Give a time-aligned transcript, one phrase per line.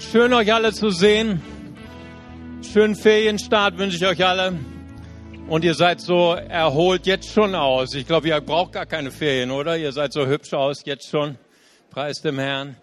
[0.00, 1.40] Schön euch alle zu sehen.
[2.72, 4.58] Schönen Ferienstart wünsche ich euch alle.
[5.46, 7.94] Und ihr seid so erholt jetzt schon aus.
[7.94, 9.76] Ich glaube, ihr braucht gar keine Ferien, oder?
[9.76, 11.38] Ihr seid so hübsch aus jetzt schon.
[11.90, 12.76] Preis dem Herrn.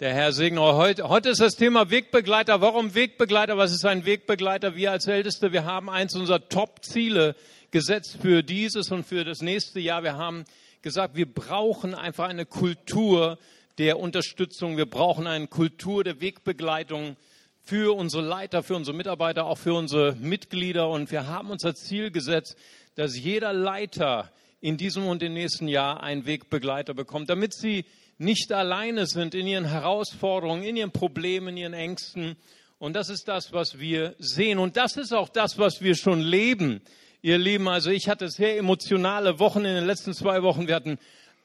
[0.00, 0.74] Der Herr segne euch.
[0.76, 2.60] Heute, heute ist das Thema Wegbegleiter.
[2.60, 3.58] Warum Wegbegleiter?
[3.58, 4.74] Was ist ein Wegbegleiter?
[4.74, 7.34] Wir als Älteste, wir haben eins unserer Top-Ziele
[7.70, 10.04] gesetzt für dieses und für das nächste Jahr.
[10.04, 10.44] Wir haben
[10.80, 13.38] gesagt, wir brauchen einfach eine Kultur
[13.78, 14.76] der Unterstützung.
[14.76, 17.16] Wir brauchen eine Kultur der Wegbegleitung
[17.62, 20.88] für unsere Leiter, für unsere Mitarbeiter, auch für unsere Mitglieder.
[20.88, 22.56] Und wir haben uns als Ziel gesetzt,
[22.94, 27.84] dass jeder Leiter in diesem und im nächsten Jahr einen Wegbegleiter bekommt, damit sie
[28.18, 32.36] nicht alleine sind in ihren Herausforderungen, in ihren Problemen, in ihren Ängsten.
[32.78, 34.58] Und das ist das, was wir sehen.
[34.58, 36.82] Und das ist auch das, was wir schon leben.
[37.22, 40.66] Ihr Lieben, also ich hatte sehr emotionale Wochen in den letzten zwei Wochen.
[40.66, 40.98] Wir hatten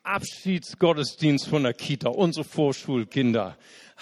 [0.07, 3.57] Abschiedsgottesdienst von der Kita, unsere Vorschulkinder.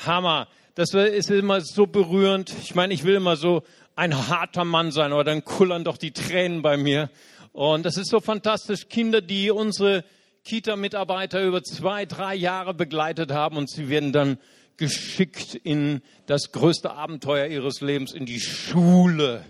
[0.05, 0.47] Hammer.
[0.75, 2.53] Das ist immer so berührend.
[2.61, 3.63] Ich meine, ich will immer so
[3.95, 7.09] ein harter Mann sein, aber dann kullern doch die Tränen bei mir.
[7.53, 8.89] Und das ist so fantastisch.
[8.89, 10.03] Kinder, die unsere
[10.43, 14.37] Kita-Mitarbeiter über zwei, drei Jahre begleitet haben und sie werden dann
[14.77, 19.45] geschickt in das größte Abenteuer ihres Lebens, in die Schule.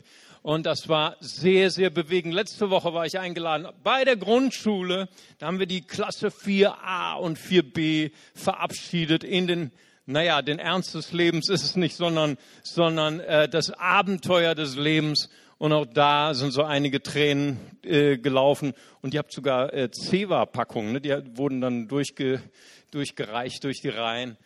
[0.45, 2.31] Und das war sehr, sehr bewegend.
[2.31, 5.09] Letzte Woche war ich eingeladen bei der Grundschule.
[5.39, 9.71] Da haben wir die Klasse 4a und 4b verabschiedet in den
[10.05, 15.31] naja, den Ernst des Lebens ist es nicht, sondern, sondern äh, das Abenteuer des Lebens.
[15.57, 18.75] Und auch da sind so einige Tränen äh, gelaufen.
[19.01, 21.01] Und ihr habt sogar äh, Zewa-Packungen, ne?
[21.01, 22.39] die wurden dann durchge,
[22.91, 24.37] durchgereicht durch die Reihen.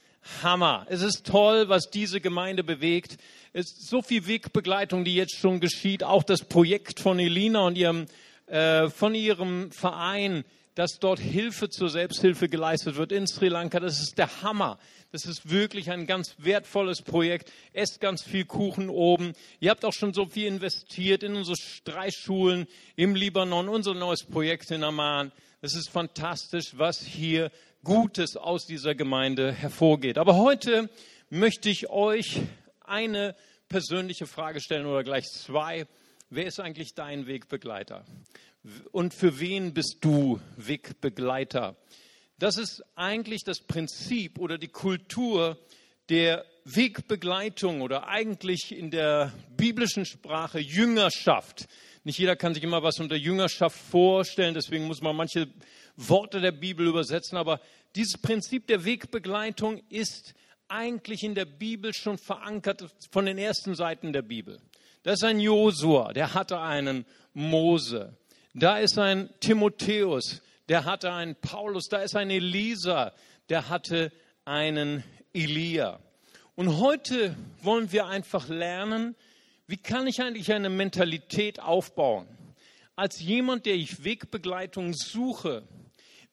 [0.44, 0.86] Hammer.
[0.90, 3.18] Es ist toll, was diese Gemeinde bewegt.
[3.54, 6.04] Es ist so viel Wegbegleitung, die jetzt schon geschieht.
[6.04, 8.06] Auch das Projekt von Elina und ihrem,
[8.48, 10.44] äh, von ihrem Verein,
[10.76, 13.80] dass dort Hilfe zur Selbsthilfe geleistet wird in Sri Lanka.
[13.80, 14.80] Das ist der Hammer.
[15.12, 17.52] Das ist wirklich ein ganz wertvolles Projekt.
[17.74, 19.34] Esst ganz viel Kuchen oben.
[19.60, 24.72] Ihr habt auch schon so viel investiert in unsere Streichschulen im Libanon, unser neues Projekt
[24.72, 25.32] in Amman.
[25.62, 27.52] Es ist fantastisch, was hier
[27.84, 30.18] Gutes aus dieser Gemeinde hervorgeht.
[30.18, 30.90] Aber heute
[31.30, 32.42] möchte ich euch
[32.82, 33.36] eine
[33.70, 35.86] persönliche Frage stellen oder gleich zwei.
[36.30, 38.06] Wer ist eigentlich dein Wegbegleiter?
[38.92, 41.78] Und für wen bist du Wegbegleiter?
[42.38, 45.58] Das ist eigentlich das Prinzip oder die Kultur
[46.10, 51.68] der Wegbegleitung oder eigentlich in der biblischen Sprache Jüngerschaft.
[52.04, 55.48] Nicht jeder kann sich immer was unter Jüngerschaft vorstellen, deswegen muss man manche
[56.08, 57.60] Worte der Bibel übersetzen, aber
[57.96, 60.34] dieses Prinzip der Wegbegleitung ist
[60.70, 64.60] eigentlich in der Bibel schon verankert von den ersten Seiten der Bibel.
[65.04, 68.16] Da ist ein Josua, der hatte einen Mose.
[68.54, 71.88] Da ist ein Timotheus, der hatte einen Paulus.
[71.90, 73.14] Da ist ein Elisa,
[73.50, 74.12] der hatte
[74.46, 76.00] einen Elia.
[76.56, 79.16] Und heute wollen wir einfach lernen,
[79.68, 82.28] wie kann ich eigentlich eine Mentalität aufbauen?
[82.96, 85.64] Als jemand, der ich Wegbegleitung suche,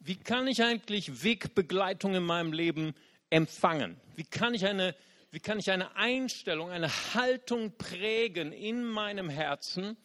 [0.06, 2.94] wie kann ich eigentlich Wegbegleitung in meinem Leben
[3.28, 3.97] empfangen?
[4.15, 4.94] Wie kann ich eine,
[5.33, 9.97] wie kann ich eine Einstellung, eine Haltung prägen in meinem Herzen?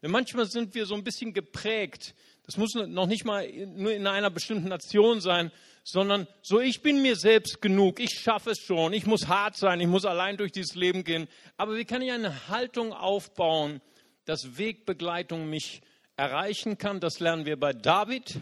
[0.00, 2.14] Denn manchmal sind wir so ein bisschen geprägt.
[2.44, 5.50] Das muss noch nicht mal nur in einer bestimmten Nation sein,
[5.82, 9.80] sondern so, ich bin mir selbst genug, ich schaffe es schon, ich muss hart sein,
[9.80, 11.26] ich muss allein durch dieses Leben gehen.
[11.56, 13.80] Aber wie kann ich eine Haltung aufbauen,
[14.24, 15.80] dass Wegbegleitung mich
[16.16, 17.00] erreichen kann?
[17.00, 18.40] Das lernen wir bei David.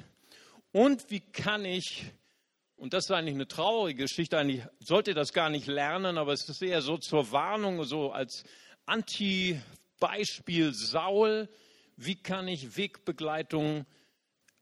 [0.76, 2.04] Und wie kann ich,
[2.76, 6.46] und das ist eigentlich eine traurige Geschichte, eigentlich sollte das gar nicht lernen, aber es
[6.50, 8.44] ist eher so zur Warnung, so als
[8.84, 11.48] Anti-Beispiel Saul,
[11.96, 13.86] wie kann ich Wegbegleitung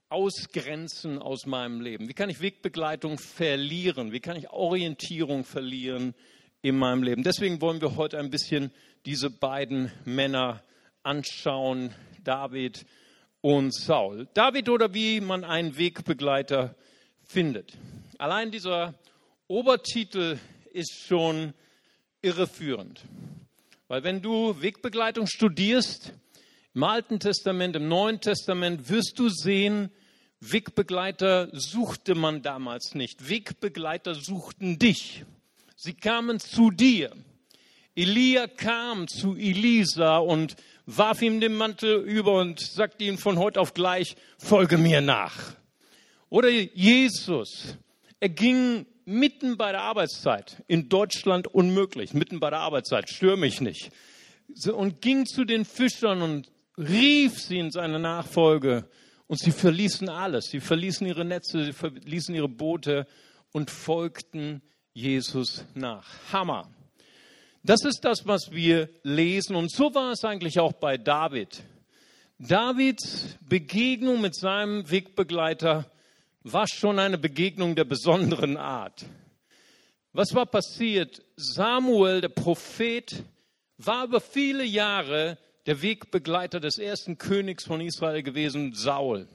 [0.09, 2.09] ausgrenzen aus meinem Leben?
[2.09, 4.13] Wie kann ich Wegbegleitung verlieren?
[4.13, 6.15] Wie kann ich Orientierung verlieren
[6.63, 7.25] in meinem Leben?
[7.25, 8.71] Deswegen wollen wir heute ein bisschen
[9.05, 10.63] diese beiden Männer
[11.03, 11.93] anschauen,
[12.23, 12.87] David
[13.45, 14.27] und Saul.
[14.33, 16.75] David oder wie man einen Wegbegleiter
[17.27, 17.75] findet.
[18.17, 18.95] Allein dieser
[19.49, 20.39] Obertitel
[20.73, 21.53] ist schon
[22.23, 23.05] irreführend.
[23.87, 26.15] Weil wenn du Wegbegleitung studierst,
[26.73, 29.91] im Alten Testament, im Neuen Testament, wirst du sehen,
[30.41, 33.29] Wegbegleiter suchte man damals nicht.
[33.29, 35.27] Wegbegleiter suchten dich.
[35.77, 37.13] Sie kamen zu dir.
[37.97, 40.57] Elia kam zu Elisa und
[40.87, 45.55] warf ihm den Mantel über und sagte ihm von heute auf gleich, folge mir nach.
[46.29, 47.77] Oder Jesus,
[48.19, 53.61] er ging mitten bei der Arbeitszeit, in Deutschland unmöglich, mitten bei der Arbeitszeit, stör mich
[53.61, 53.91] nicht,
[54.73, 58.89] und ging zu den Fischern und rief sie in seine Nachfolge
[59.29, 63.07] und sie verließen alles, sie verließen ihre Netze, sie verließen ihre Boote
[63.53, 64.63] und folgten
[64.93, 66.07] Jesus nach.
[66.33, 66.69] Hammer.
[67.67, 69.57] Das ist das, was wir lesen.
[69.57, 71.63] Und so war es eigentlich auch bei David.
[72.39, 75.91] Davids Begegnung mit seinem Wegbegleiter
[76.43, 79.07] war schon eine Begegnung der besonderen Art.
[80.13, 81.23] Was war passiert?
[81.37, 83.25] Samuel, der Prophet,
[83.79, 89.27] war über viele Jahre der Wegbegleiter des ersten Königs von Israel gewesen, Saul.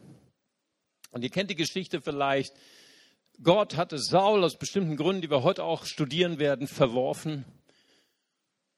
[1.09, 2.53] Und ihr kennt die Geschichte vielleicht.
[3.41, 7.43] Gott hatte Saul aus bestimmten Gründen, die wir heute auch studieren werden, verworfen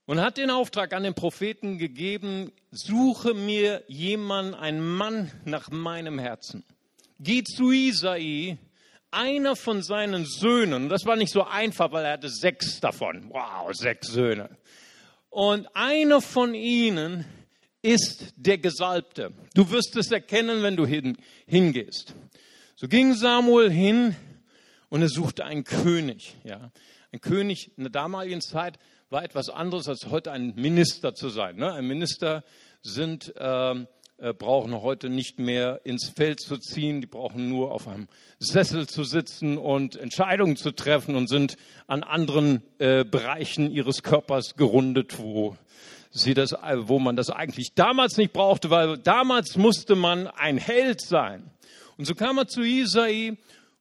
[0.06, 6.20] und hat den Auftrag an den Propheten gegeben, suche mir jemanden, einen Mann nach meinem
[6.20, 6.64] Herzen.
[7.20, 8.58] Geh zu Isai,
[9.12, 13.30] einer von seinen Söhnen, das war nicht so einfach, weil er hatte sechs davon.
[13.30, 14.50] Wow, sechs Söhne.
[15.30, 17.26] Und einer von ihnen
[17.82, 19.34] ist der Gesalbte.
[19.54, 22.16] Du wirst es erkennen, wenn du hin, hingehst.
[22.76, 24.16] So ging Samuel hin
[24.90, 26.36] und er suchte einen König.
[26.44, 26.72] Ja.
[27.12, 28.78] Ein König in der damaligen Zeit
[29.12, 31.58] war etwas anderes als heute ein Minister zu sein.
[31.58, 31.74] Ne?
[31.74, 32.44] Ein Minister
[32.82, 33.88] sind, ähm,
[34.18, 38.08] äh, brauchen heute nicht mehr ins Feld zu ziehen, die brauchen nur auf einem
[38.40, 44.56] Sessel zu sitzen und Entscheidungen zu treffen und sind an anderen äh, Bereichen ihres Körpers
[44.56, 45.58] gerundet, wo
[46.12, 51.02] sie das, wo man das eigentlich damals nicht brauchte, weil damals musste man ein Held
[51.02, 51.52] sein.
[51.98, 53.38] Und so kam er zu Isai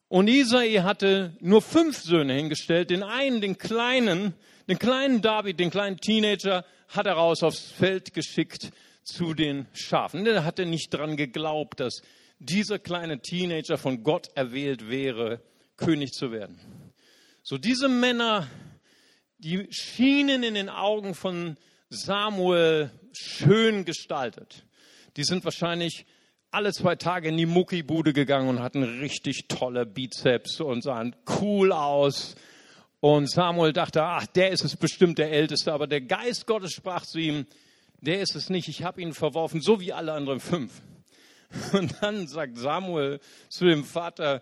[0.09, 2.89] und Isai hatte nur fünf Söhne hingestellt.
[2.89, 4.33] Den einen, den kleinen,
[4.67, 8.71] den kleinen David, den kleinen Teenager, hat er raus aufs Feld geschickt
[9.03, 10.25] zu den Schafen.
[10.25, 12.01] Er hatte nicht daran geglaubt, dass
[12.39, 15.41] dieser kleine Teenager von Gott erwählt wäre,
[15.77, 16.59] König zu werden.
[17.43, 18.47] So diese Männer,
[19.37, 21.57] die schienen in den Augen von
[21.89, 24.63] Samuel schön gestaltet.
[25.17, 26.05] Die sind wahrscheinlich
[26.51, 31.71] alle zwei Tage in die Muckibude gegangen und hatten richtig tolle Bizeps und sahen cool
[31.71, 32.35] aus
[33.01, 37.03] und Samuel dachte, ach, der ist es bestimmt der Älteste, aber der Geist Gottes sprach
[37.05, 37.47] zu ihm,
[37.99, 40.81] der ist es nicht, ich habe ihn verworfen, so wie alle anderen fünf.
[41.73, 43.19] Und dann sagt Samuel
[43.49, 44.41] zu dem Vater,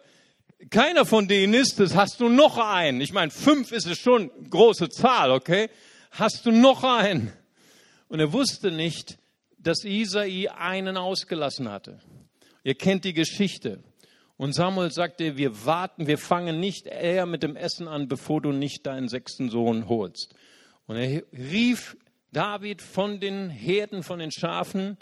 [0.69, 3.00] keiner von denen ist es, hast du noch einen?
[3.00, 5.69] Ich meine, fünf ist es schon große Zahl, okay?
[6.11, 7.31] Hast du noch einen?
[8.09, 9.17] Und er wusste nicht,
[9.57, 12.00] dass Isai einen ausgelassen hatte.
[12.63, 13.81] Ihr kennt die Geschichte.
[14.39, 18.53] Und Samuel sagte, wir warten, wir fangen nicht eher mit dem Essen an, bevor du
[18.53, 20.33] nicht deinen sechsten Sohn holst.
[20.88, 21.97] Und er rief
[22.31, 24.97] David von den Herden, von den Schafen,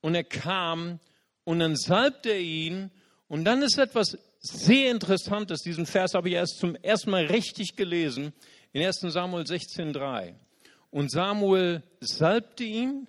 [0.00, 1.00] und er kam
[1.44, 2.90] und dann salbte er ihn.
[3.28, 7.76] Und dann ist etwas sehr Interessantes, diesen Vers habe ich erst zum ersten Mal richtig
[7.76, 8.32] gelesen,
[8.72, 10.34] in 1 Samuel 16,3.
[10.88, 13.06] Und Samuel salbte ihn,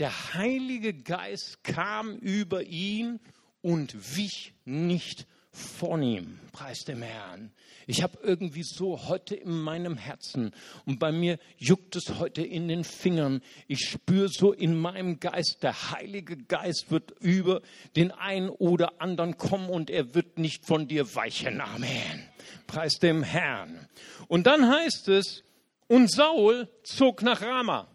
[0.00, 3.20] der Heilige Geist kam über ihn
[3.66, 6.38] und wich nicht von ihm.
[6.52, 7.50] Preis dem Herrn.
[7.88, 10.52] Ich habe irgendwie so heute in meinem Herzen
[10.84, 13.42] und bei mir juckt es heute in den Fingern.
[13.66, 17.60] Ich spüre so in meinem Geist, der Heilige Geist wird über
[17.96, 21.60] den einen oder anderen kommen und er wird nicht von dir weichen.
[21.60, 22.28] Amen.
[22.68, 23.88] Preis dem Herrn.
[24.28, 25.42] Und dann heißt es,
[25.88, 27.88] und Saul zog nach Rama.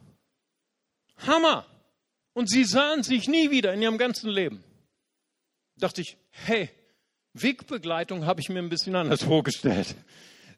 [1.25, 1.65] Hammer.
[2.33, 4.65] Und sie sahen sich nie wieder in ihrem ganzen Leben
[5.77, 6.69] dachte ich, hey,
[7.33, 9.95] Wegbegleitung habe ich mir ein bisschen anders vorgestellt.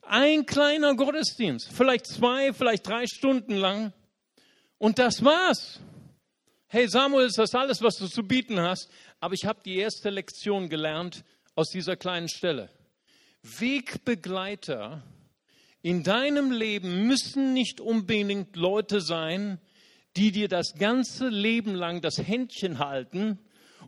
[0.02, 3.94] Ein kleiner Gottesdienst, vielleicht zwei, vielleicht drei Stunden lang.
[4.78, 5.80] Und das war's.
[6.68, 8.90] Hey Samuel, ist das alles, was du zu bieten hast?
[9.20, 11.24] Aber ich habe die erste Lektion gelernt
[11.56, 12.70] aus dieser kleinen Stelle.
[13.44, 15.04] Wegbegleiter
[15.82, 19.60] in deinem Leben müssen nicht unbedingt Leute sein,
[20.16, 23.40] die dir das ganze Leben lang das Händchen halten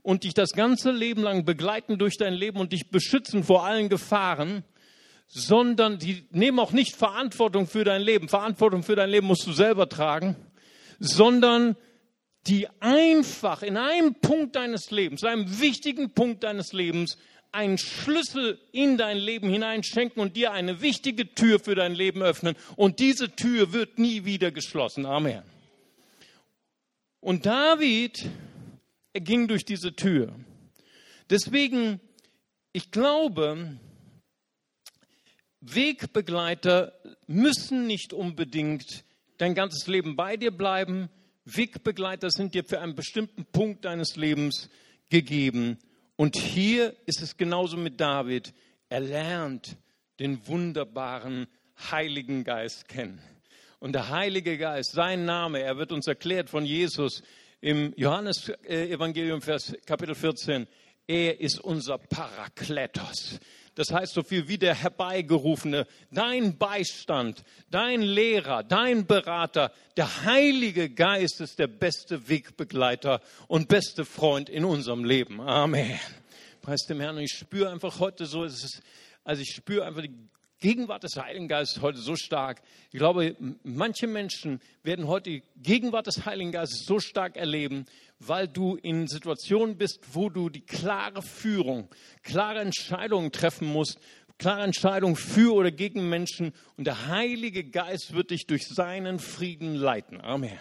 [0.06, 3.90] und dich das ganze Leben lang begleiten durch dein Leben und dich beschützen vor allen
[3.90, 4.64] Gefahren,
[5.26, 8.30] sondern die nehmen auch nicht Verantwortung für dein Leben.
[8.30, 10.36] Verantwortung für dein Leben musst du selber tragen,
[11.00, 11.76] sondern
[12.46, 17.18] die einfach in einem Punkt deines Lebens, einem wichtigen Punkt deines Lebens,
[17.52, 22.56] einen Schlüssel in dein Leben hineinschenken und dir eine wichtige Tür für dein Leben öffnen.
[22.76, 25.08] Und diese Tür wird nie wieder geschlossen.
[25.08, 25.42] Amen.
[27.22, 28.30] Und David
[29.16, 30.36] er ging durch diese Tür.
[31.30, 32.02] Deswegen,
[32.74, 33.80] ich glaube,
[35.62, 36.92] Wegbegleiter
[37.26, 39.06] müssen nicht unbedingt
[39.38, 41.08] dein ganzes Leben bei dir bleiben.
[41.46, 44.70] Wegbegleiter sind dir für einen bestimmten Punkt deines Lebens
[45.10, 45.80] gegeben.
[46.18, 48.54] Und hier ist es genauso mit David.
[48.90, 49.78] Er lernt
[50.20, 51.48] den wunderbaren
[51.90, 53.22] Heiligen Geist kennen.
[53.80, 57.24] Und der Heilige Geist, sein Name, er wird uns erklärt von Jesus,
[57.62, 60.68] im Johannes-Evangelium, Vers Kapitel 14,
[61.08, 63.40] er ist unser Parakletos.
[63.76, 70.90] das heißt so viel wie der Herbeigerufene, dein Beistand, dein Lehrer, dein Berater, der Heilige
[70.90, 75.42] Geist ist der beste Wegbegleiter und beste Freund in unserem Leben.
[75.42, 76.00] Amen.
[76.62, 77.18] Preis dem Herrn.
[77.18, 78.82] Und ich spüre einfach heute so, es ist,
[79.24, 80.16] also ich spüre einfach die
[80.66, 82.60] Gegenwart des Heiligen Geistes heute so stark.
[82.92, 87.86] Ich glaube, manche Menschen werden heute die Gegenwart des Heiligen Geistes so stark erleben,
[88.18, 91.88] weil du in Situationen bist, wo du die klare Führung,
[92.24, 94.00] klare Entscheidungen treffen musst,
[94.40, 96.52] klare Entscheidungen für oder gegen Menschen.
[96.78, 100.20] Und der Heilige Geist wird dich durch seinen Frieden leiten.
[100.20, 100.58] Amen.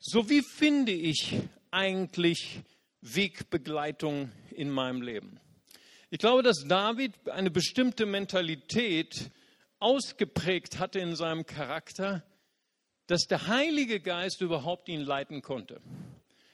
[0.00, 1.36] So wie finde ich
[1.70, 2.62] eigentlich
[3.00, 5.38] Wegbegleitung in meinem Leben?
[6.12, 9.30] Ich glaube, dass David eine bestimmte Mentalität
[9.78, 12.24] ausgeprägt hatte in seinem Charakter,
[13.06, 15.80] dass der Heilige Geist überhaupt ihn leiten konnte.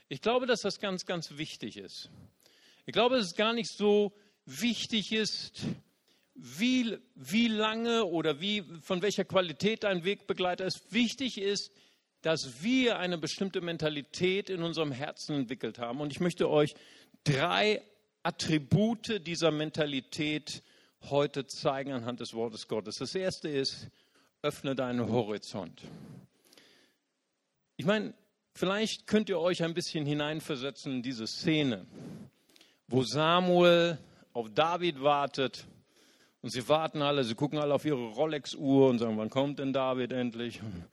[0.09, 2.11] Ich glaube, dass das ganz, ganz wichtig ist.
[2.85, 4.13] Ich glaube, dass es gar nicht so
[4.45, 5.63] wichtig ist,
[6.35, 10.93] wie, wie lange oder wie, von welcher Qualität ein Wegbegleiter ist.
[10.93, 11.73] Wichtig ist,
[12.21, 16.03] dass wir eine bestimmte Mentalität in unserem Herzen entwickelt haben.
[16.03, 16.75] Und ich möchte euch
[17.25, 17.83] drei
[18.27, 20.65] Attribute dieser Mentalität
[21.11, 22.97] heute zeigen anhand des Wortes Gottes.
[22.97, 23.87] Das erste ist,
[24.43, 25.81] öffne deinen Horizont.
[27.77, 28.15] Ich meine,
[28.53, 31.87] vielleicht könnt ihr euch ein bisschen hineinversetzen in diese Szene,
[32.89, 33.97] wo Samuel
[34.33, 35.65] auf David wartet
[36.43, 39.73] und sie warten alle, sie gucken alle auf ihre Rolex-Uhr und sagen, wann kommt denn
[39.73, 40.61] David endlich?
[40.63, 40.85] Und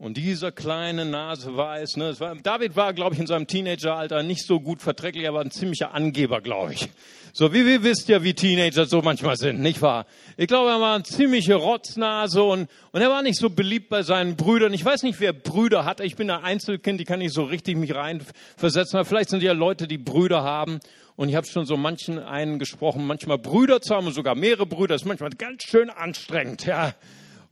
[0.00, 4.60] dieser kleine Nase weiß, ne, war, David war, glaube ich, in seinem Teenageralter nicht so
[4.60, 6.88] gut verträglich, aber ein ziemlicher Angeber, glaube ich.
[7.32, 10.06] So wie wir wisst ja, wie Teenager so manchmal sind, nicht wahr?
[10.36, 14.02] Ich glaube, er war eine ziemliche Rotznase und, und er war nicht so beliebt bei
[14.02, 14.72] seinen Brüdern.
[14.72, 16.00] Ich weiß nicht, wer Brüder hat.
[16.00, 18.98] Ich bin ein Einzelkind, die kann nicht so richtig mich reinversetzen.
[18.98, 20.78] Aber vielleicht sind ja Leute, die Brüder haben.
[21.16, 24.66] Und ich habe schon so manchen einen gesprochen, manchmal Brüder zu haben und sogar mehrere
[24.66, 26.94] Brüder, das ist manchmal ganz schön anstrengend, ja.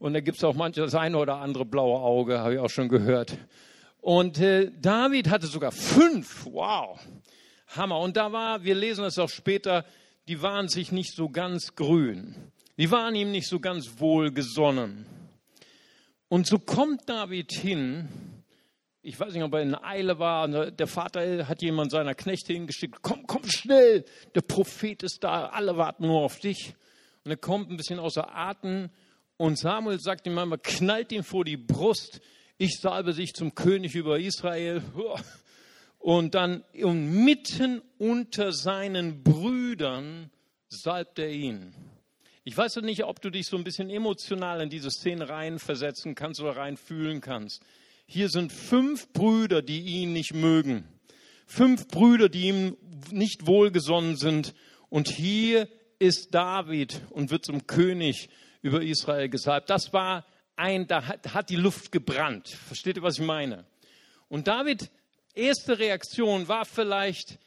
[0.03, 2.69] Und da gibt es auch manchmal das eine oder andere blaue Auge, habe ich auch
[2.69, 3.37] schon gehört.
[4.01, 6.45] Und äh, David hatte sogar fünf.
[6.45, 6.99] Wow,
[7.67, 7.99] Hammer.
[7.99, 9.85] Und da war, wir lesen es auch später,
[10.27, 12.35] die waren sich nicht so ganz grün.
[12.77, 15.05] Die waren ihm nicht so ganz wohlgesonnen.
[16.27, 18.09] Und so kommt David hin.
[19.03, 20.69] Ich weiß nicht, ob er in Eile war.
[20.69, 22.97] Der Vater hat jemand seiner Knechte hingeschickt.
[23.03, 24.03] Komm, komm schnell.
[24.35, 25.45] Der Prophet ist da.
[25.45, 26.75] Alle warten nur auf dich.
[27.23, 28.89] Und er kommt ein bisschen außer Atem
[29.37, 32.21] und Samuel sagt ihm einmal, knallt ihm vor die Brust,
[32.57, 34.81] ich salbe sich zum König über Israel.
[35.97, 40.29] Und dann und mitten unter seinen Brüdern
[40.67, 41.73] salbt er ihn.
[42.43, 46.41] Ich weiß nicht, ob du dich so ein bisschen emotional in diese Szene reinversetzen kannst
[46.41, 47.63] oder reinfühlen kannst.
[48.05, 50.83] Hier sind fünf Brüder, die ihn nicht mögen.
[51.45, 52.77] Fünf Brüder, die ihm
[53.11, 54.53] nicht wohlgesonnen sind.
[54.89, 58.29] Und hier ist David und wird zum König
[58.63, 59.69] über Israel gesalbt.
[59.69, 62.49] Das war ein, da hat, hat die Luft gebrannt.
[62.49, 63.65] Versteht ihr, was ich meine?
[64.29, 64.89] Und David,
[65.35, 67.37] erste Reaktion war vielleicht,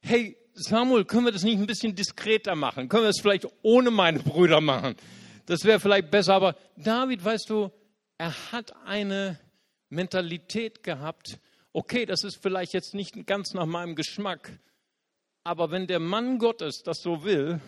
[0.00, 2.88] hey Samuel, können wir das nicht ein bisschen diskreter machen?
[2.88, 4.94] Können wir das vielleicht ohne meine Brüder machen?
[5.46, 6.34] Das wäre vielleicht besser.
[6.34, 7.70] Aber David, weißt du,
[8.16, 9.38] er hat eine
[9.88, 11.38] Mentalität gehabt,
[11.72, 14.60] okay, das ist vielleicht jetzt nicht ganz nach meinem Geschmack,
[15.42, 17.60] aber wenn der Mann Gottes das so will,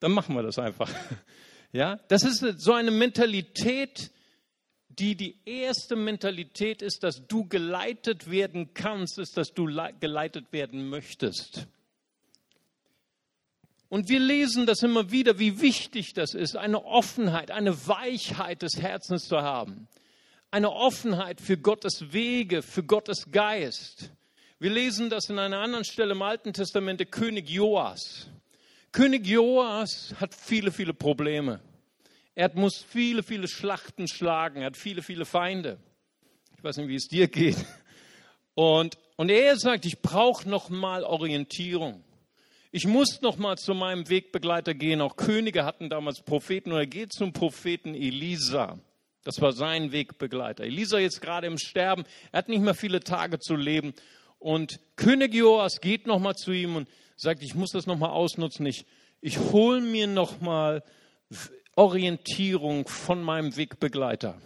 [0.00, 0.90] dann machen wir das einfach.
[1.72, 4.10] Ja, das ist so eine Mentalität,
[4.88, 9.66] die die erste Mentalität ist, dass du geleitet werden kannst, ist, dass du
[10.00, 11.66] geleitet werden möchtest.
[13.90, 18.80] Und wir lesen das immer wieder, wie wichtig das ist, eine Offenheit, eine Weichheit des
[18.80, 19.88] Herzens zu haben.
[20.50, 24.10] Eine Offenheit für Gottes Wege, für Gottes Geist.
[24.58, 28.28] Wir lesen das in einer anderen Stelle im Alten Testament, der König Joas.
[28.98, 31.60] König Joas hat viele, viele Probleme.
[32.34, 34.62] Er muss viele, viele Schlachten schlagen.
[34.62, 35.78] Er hat viele, viele Feinde.
[36.56, 37.64] Ich weiß nicht, wie es dir geht.
[38.54, 42.02] Und, und er sagt, ich brauche noch mal Orientierung.
[42.72, 45.00] Ich muss noch mal zu meinem Wegbegleiter gehen.
[45.00, 46.72] Auch Könige hatten damals Propheten.
[46.72, 48.80] Und er geht zum Propheten Elisa.
[49.22, 50.64] Das war sein Wegbegleiter.
[50.64, 52.02] Elisa jetzt gerade im Sterben.
[52.32, 53.94] Er hat nicht mehr viele Tage zu leben.
[54.40, 58.64] Und König Joas geht noch mal zu ihm und sagt, ich muss das nochmal ausnutzen,
[58.64, 58.86] ich,
[59.20, 60.82] ich hole mir nochmal
[61.74, 64.40] Orientierung von meinem Wegbegleiter.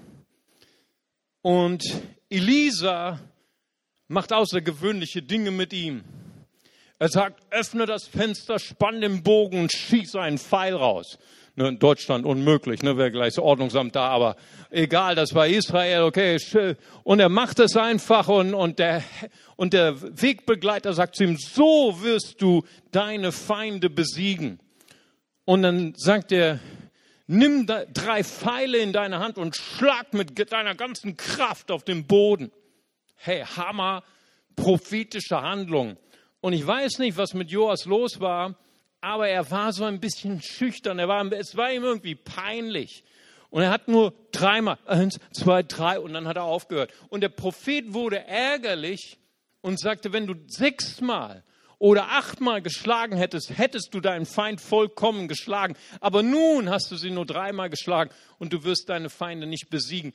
[1.42, 1.84] Und
[2.28, 3.20] Elisa
[4.08, 6.02] macht außergewöhnliche Dinge mit ihm.
[6.98, 11.18] Er sagt, öffne das Fenster, spann den Bogen und schieß einen Pfeil raus.
[11.54, 14.36] Ne, in Deutschland unmöglich, ne, wäre gleich das Ordnungsamt da, aber
[14.70, 16.38] egal, das war Israel, okay.
[17.04, 19.04] Und er macht es einfach und, und, der,
[19.56, 24.60] und der Wegbegleiter sagt zu ihm, so wirst du deine Feinde besiegen.
[25.44, 26.58] Und dann sagt er,
[27.26, 32.50] nimm drei Pfeile in deine Hand und schlag mit deiner ganzen Kraft auf den Boden.
[33.16, 34.04] Hey, Hammer,
[34.56, 35.98] prophetische Handlung.
[36.40, 38.56] Und ich weiß nicht, was mit Joas los war,
[39.02, 40.98] aber er war so ein bisschen schüchtern.
[40.98, 43.04] Er war, es war ihm irgendwie peinlich.
[43.50, 46.90] Und er hat nur dreimal, eins, zwei, drei, und dann hat er aufgehört.
[47.10, 49.18] Und der Prophet wurde ärgerlich
[49.60, 51.44] und sagte, wenn du sechsmal
[51.78, 55.74] oder achtmal geschlagen hättest, hättest du deinen Feind vollkommen geschlagen.
[56.00, 60.12] Aber nun hast du sie nur dreimal geschlagen und du wirst deine Feinde nicht besiegen.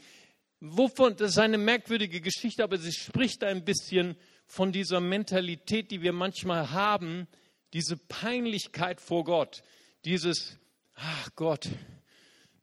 [0.62, 4.16] Wovon, das ist eine merkwürdige Geschichte, aber sie spricht ein bisschen
[4.46, 7.28] von dieser Mentalität, die wir manchmal haben,
[7.74, 9.64] diese Peinlichkeit vor Gott,
[10.06, 10.58] dieses,
[10.96, 11.68] ach Gott,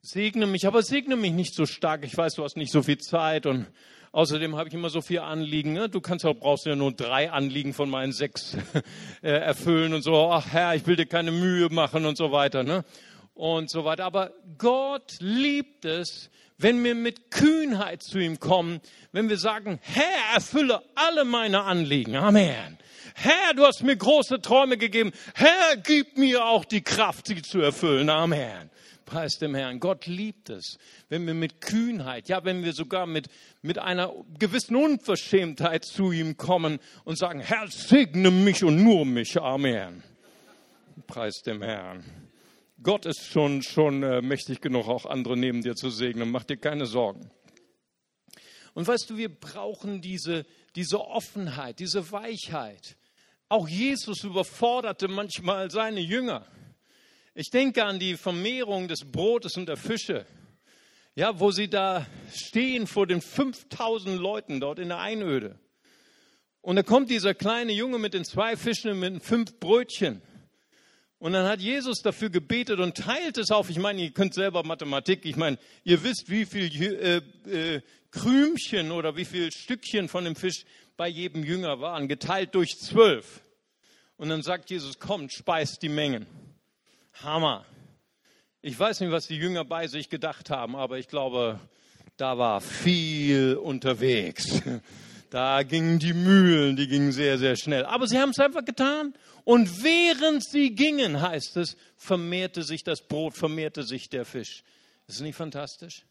[0.03, 2.05] segne mich, aber segne mich nicht so stark.
[2.05, 3.67] Ich weiß, du hast nicht so viel Zeit und
[4.13, 5.73] außerdem habe ich immer so viel Anliegen.
[5.73, 5.89] Ne?
[5.89, 8.57] Du kannst auch, brauchst ja nur drei Anliegen von meinen sechs
[9.23, 10.31] äh, erfüllen und so.
[10.31, 12.63] Ach Herr, ich will dir keine Mühe machen und so weiter.
[12.63, 12.85] Ne?
[13.35, 14.05] Und so weiter.
[14.05, 18.81] Aber Gott liebt es, wenn wir mit Kühnheit zu ihm kommen,
[19.13, 22.17] wenn wir sagen, Herr, erfülle alle meine Anliegen.
[22.17, 22.79] Amen.
[23.15, 25.13] Herr, du hast mir große Träume gegeben.
[25.35, 28.09] Herr, gib mir auch die Kraft, sie zu erfüllen.
[28.09, 28.71] Amen.
[29.05, 29.81] Preis dem Herrn.
[29.81, 33.29] Gott liebt es, wenn wir mit Kühnheit, ja, wenn wir sogar mit,
[33.63, 39.39] mit einer gewissen Unverschämtheit zu ihm kommen und sagen, Herr, segne mich und nur mich.
[39.41, 40.03] Amen.
[41.07, 42.05] Preis dem Herrn.
[42.85, 46.31] Gott ist schon, schon äh, mächtig genug, auch andere neben dir zu segnen.
[46.31, 47.31] Mach dir keine Sorgen.
[48.75, 50.45] Und weißt du, wir brauchen diese,
[50.77, 52.99] diese Offenheit, diese Weichheit.
[53.49, 56.47] Auch Jesus überforderte manchmal seine Jünger.
[57.35, 60.27] Ich denke an die Vermehrung des Brotes und der Fische.
[61.15, 65.59] Ja, wo sie da stehen vor den 5000 Leuten dort in der Einöde.
[66.61, 70.21] Und da kommt dieser kleine Junge mit den zwei Fischen und mit den fünf Brötchen.
[71.19, 73.71] Und dann hat Jesus dafür gebetet und teilt es auf.
[73.71, 75.25] Ich meine, ihr könnt selber Mathematik.
[75.25, 80.37] Ich meine, ihr wisst, wie viel äh, äh, Krümchen oder wie viel Stückchen von dem
[80.37, 80.65] Fisch
[80.97, 83.43] bei jedem Jünger waren, geteilt durch zwölf.
[84.17, 86.27] Und dann sagt Jesus, kommt, speist die Mengen.
[87.15, 87.65] Hammer.
[88.63, 91.59] Ich weiß nicht, was die Jünger bei sich gedacht haben, aber ich glaube,
[92.17, 94.63] da war viel unterwegs.
[95.35, 97.85] Da gingen die Mühlen, die gingen sehr, sehr schnell.
[97.87, 99.15] Aber sie haben es einfach getan.
[99.43, 104.63] Und während sie gingen, heißt es, vermehrte sich das Brot, vermehrte sich der Fisch.
[105.09, 106.07] Ist nicht fantastisch?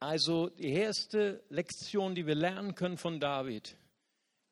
[0.00, 3.74] Also die erste Lektion, die wir lernen können von David,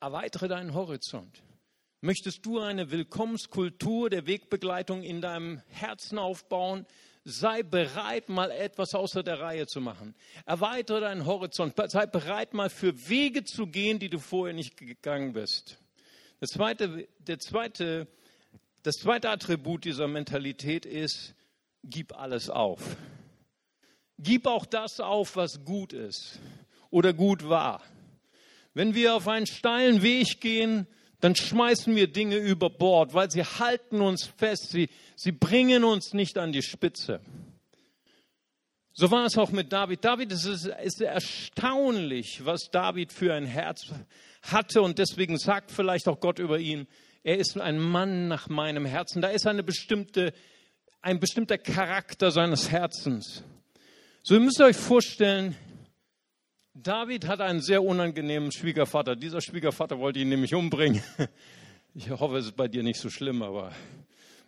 [0.01, 1.43] erweitere deinen Horizont.
[2.01, 6.87] Möchtest du eine Willkommenskultur der Wegbegleitung in deinem Herzen aufbauen?
[7.25, 10.15] Sei bereit, mal etwas außer der Reihe zu machen.
[10.45, 11.75] Erweitere deinen Horizont.
[11.87, 15.79] Sei bereit, mal für Wege zu gehen, die du vorher nicht gegangen bist.
[16.41, 18.09] Das zweite, der zweite,
[18.83, 21.35] das zweite Attribut dieser Mentalität ist,
[21.85, 22.97] gib alles auf.
[24.19, 26.41] Gib auch das auf, was gut ist
[26.91, 27.83] oder gut war.
[28.75, 30.87] Wenn wir auf einen steilen Weg gehen,
[31.23, 36.15] dann schmeißen wir Dinge über Bord, weil sie halten uns fest, sie, sie bringen uns
[36.15, 37.21] nicht an die Spitze.
[38.93, 40.05] So war es auch mit David.
[40.05, 43.87] David es ist, ist erstaunlich, was David für ein Herz
[44.43, 46.89] hatte und deswegen sagt vielleicht auch Gott über ihn,
[47.23, 49.23] er ist ein Mann nach meinem Herzen.
[49.23, 50.33] Da ist eine bestimmte,
[51.03, 53.45] ein bestimmter Charakter seines Herzens.
[54.25, 55.55] So ihr müsst euch vorstellen,
[56.75, 59.15] David hat einen sehr unangenehmen Schwiegervater.
[59.15, 61.03] Dieser Schwiegervater wollte ihn nämlich umbringen.
[61.95, 63.71] Ich hoffe, es ist bei dir nicht so schlimm, aber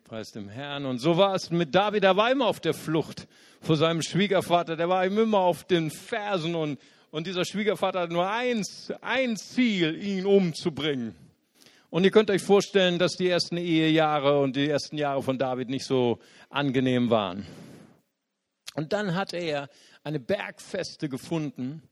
[0.04, 0.86] preis dem Herrn.
[0.86, 2.02] Und so war es mit David.
[2.02, 3.28] Er war immer auf der Flucht
[3.60, 4.76] vor seinem Schwiegervater.
[4.76, 9.36] Der war ihm immer auf den Fersen und, und dieser Schwiegervater hat nur eins, ein
[9.36, 11.14] Ziel, ihn umzubringen.
[11.90, 15.68] Und ihr könnt euch vorstellen, dass die ersten Ehejahre und die ersten Jahre von David
[15.68, 17.44] nicht so angenehm waren.
[18.74, 19.68] Und dann hat er
[20.02, 21.82] eine Bergfeste gefunden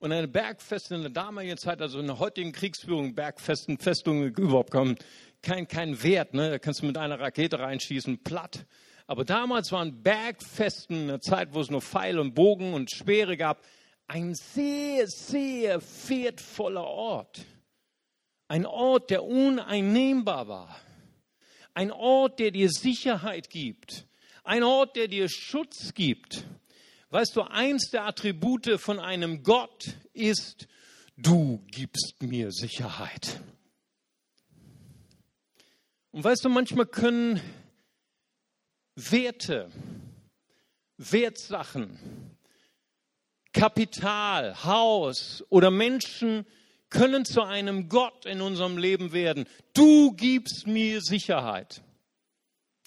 [0.00, 4.72] und eine Bergfeste in der damaligen Zeit, also in der heutigen Kriegsführung, Bergfesten, Festungen überhaupt
[4.72, 4.96] kein,
[5.42, 6.34] kein, kein Wert.
[6.34, 6.50] Ne?
[6.50, 8.64] Da kannst du mit einer Rakete reinschießen, platt.
[9.06, 13.62] Aber damals waren Bergfesten, eine Zeit, wo es nur Pfeil und Bogen und Speere gab,
[14.06, 17.44] ein sehr, sehr wertvoller Ort.
[18.48, 20.76] Ein Ort, der uneinnehmbar war.
[21.74, 24.06] Ein Ort, der dir Sicherheit gibt.
[24.44, 26.44] Ein Ort, der dir Schutz gibt.
[27.10, 30.68] Weißt du, eins der Attribute von einem Gott ist,
[31.16, 33.40] du gibst mir Sicherheit.
[36.12, 37.40] Und weißt du, manchmal können
[38.94, 39.72] Werte,
[40.98, 41.98] Wertsachen,
[43.52, 46.46] Kapital, Haus oder Menschen
[46.90, 49.46] können zu einem Gott in unserem Leben werden.
[49.74, 51.82] Du gibst mir Sicherheit.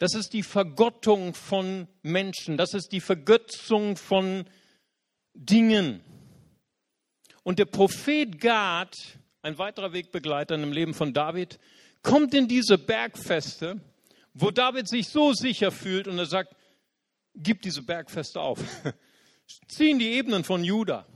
[0.04, 2.58] Das ist die Vergottung von Menschen.
[2.58, 4.44] Das ist die Vergötzung von
[5.34, 6.04] Dingen.
[7.44, 8.98] Und der Prophet Gad,
[9.44, 11.58] ein weiterer Wegbegleiter im Leben von David,
[12.02, 13.80] kommt in diese Bergfeste,
[14.34, 16.54] wo David sich so sicher fühlt und er sagt,
[17.34, 18.60] gib diese Bergfeste auf.
[19.70, 21.08] Ziehen die Ebenen von Juda.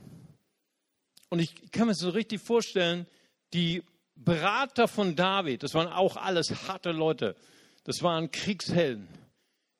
[1.28, 3.06] Und ich kann mir so richtig vorstellen,
[3.52, 3.82] die
[4.14, 7.36] Berater von David, das waren auch alles harte Leute,
[7.88, 9.08] das waren Kriegshelden.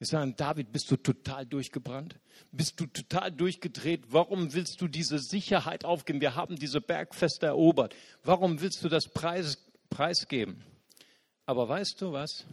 [0.01, 2.19] Die sagen, David, bist du total durchgebrannt?
[2.53, 4.05] Bist du total durchgedreht?
[4.09, 6.23] Warum willst du diese Sicherheit aufgeben?
[6.23, 7.95] Wir haben diese Bergfeste erobert.
[8.25, 9.59] Warum willst du das Preis,
[9.91, 10.65] preisgeben?
[11.45, 12.47] Aber weißt du was?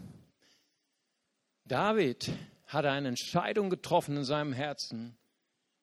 [1.63, 2.33] David
[2.67, 5.15] hat eine Entscheidung getroffen in seinem Herzen.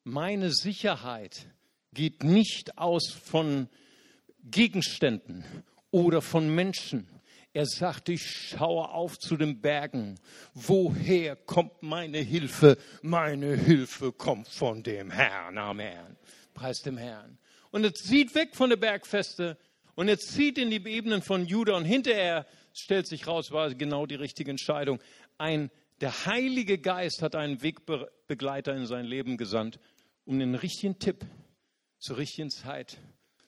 [0.04, 1.46] Meine Sicherheit
[1.94, 3.70] geht nicht aus von
[4.44, 5.46] Gegenständen
[5.90, 7.08] oder von Menschen.
[7.54, 10.18] Er sagt, ich schaue auf zu den Bergen.
[10.54, 12.78] Woher kommt meine Hilfe?
[13.02, 15.58] Meine Hilfe kommt von dem Herrn.
[15.58, 16.16] Amen.
[16.54, 17.38] Preis dem Herrn.
[17.70, 19.58] Und er zieht weg von der Bergfeste
[19.94, 24.06] und er zieht in die Ebenen von Juda und hinterher stellt sich raus, war genau
[24.06, 24.98] die richtige Entscheidung.
[25.36, 29.78] Ein, der Heilige Geist hat einen Wegbegleiter in sein Leben gesandt,
[30.24, 31.26] um den richtigen Tipp
[31.98, 32.96] zur richtigen Zeit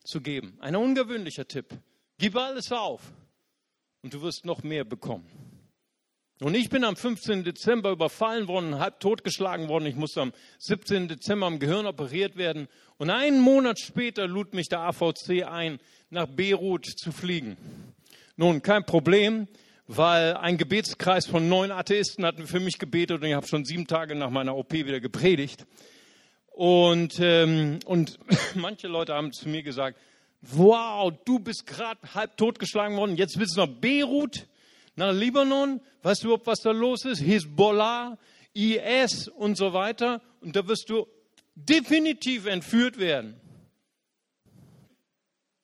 [0.04, 0.58] zu geben.
[0.60, 1.68] Ein ungewöhnlicher Tipp.
[2.18, 3.00] Gib alles auf
[4.04, 5.24] und du wirst noch mehr bekommen.
[6.40, 7.42] Und ich bin am 15.
[7.42, 9.86] Dezember überfallen worden, halb totgeschlagen worden.
[9.86, 11.08] Ich musste am 17.
[11.08, 12.68] Dezember am Gehirn operiert werden.
[12.98, 15.78] Und einen Monat später lud mich der AVC ein,
[16.10, 17.56] nach Beirut zu fliegen.
[18.36, 19.48] Nun, kein Problem,
[19.86, 23.86] weil ein Gebetskreis von neun Atheisten hatten für mich gebetet und ich habe schon sieben
[23.86, 25.64] Tage nach meiner OP wieder gepredigt.
[26.50, 28.18] Und, ähm, und
[28.54, 29.98] manche Leute haben zu mir gesagt,
[30.52, 34.46] wow, du bist gerade halb totgeschlagen worden, jetzt willst du nach Beirut,
[34.96, 37.20] nach Libanon, weißt du überhaupt, was da los ist?
[37.20, 38.18] Hisbollah,
[38.52, 40.22] IS und so weiter.
[40.40, 41.06] Und da wirst du
[41.54, 43.40] definitiv entführt werden.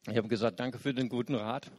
[0.09, 1.71] Ich habe gesagt, danke für den guten Rat.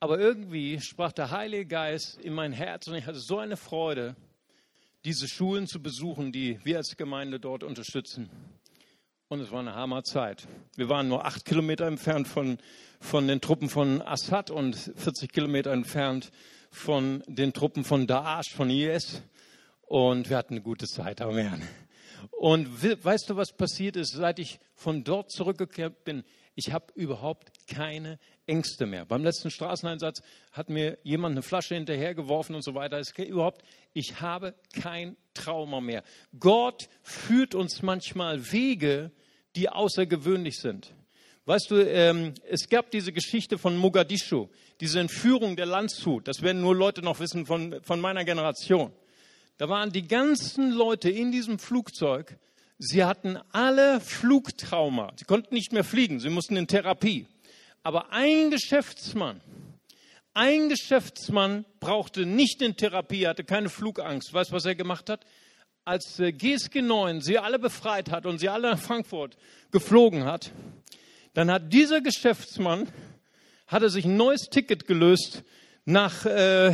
[0.00, 4.16] Aber irgendwie sprach der Heilige Geist in mein Herz und ich hatte so eine Freude,
[5.04, 8.28] diese Schulen zu besuchen, die wir als Gemeinde dort unterstützen.
[9.32, 10.46] Und es war eine Hammerzeit.
[10.76, 12.58] Wir waren nur acht Kilometer entfernt von,
[13.00, 16.30] von den Truppen von Assad und 40 Kilometer entfernt
[16.70, 19.22] von den Truppen von Daesh, von IS.
[19.86, 21.62] Und wir hatten eine gute Zeit, Amen.
[22.30, 26.24] Und weißt du, was passiert ist, seit ich von dort zurückgekehrt bin?
[26.54, 29.06] Ich habe überhaupt keine Ängste mehr.
[29.06, 30.20] Beim letzten Straßeneinsatz
[30.52, 32.98] hat mir jemand eine Flasche hinterhergeworfen und so weiter.
[32.98, 33.62] Es überhaupt,
[33.94, 36.02] ich habe kein Trauma mehr.
[36.38, 39.10] Gott führt uns manchmal Wege,
[39.56, 40.92] die außergewöhnlich sind.
[41.44, 44.48] Weißt du, ähm, es gab diese Geschichte von Mogadischu,
[44.80, 46.28] diese Entführung der Landshut.
[46.28, 48.92] Das werden nur Leute noch wissen von, von meiner Generation.
[49.58, 52.38] Da waren die ganzen Leute in diesem Flugzeug.
[52.78, 55.12] Sie hatten alle Flugtrauma.
[55.16, 56.20] Sie konnten nicht mehr fliegen.
[56.20, 57.26] Sie mussten in Therapie.
[57.82, 59.40] Aber ein Geschäftsmann,
[60.34, 64.32] ein Geschäftsmann brauchte nicht in Therapie, hatte keine Flugangst.
[64.32, 65.26] Weißt du, was er gemacht hat?
[65.84, 69.36] Als äh, GSG 9 sie alle befreit hat und sie alle nach Frankfurt
[69.70, 70.52] geflogen hat,
[71.34, 72.88] dann hat dieser Geschäftsmann,
[73.66, 75.42] hatte sich ein neues Ticket gelöst
[75.84, 76.72] nach äh,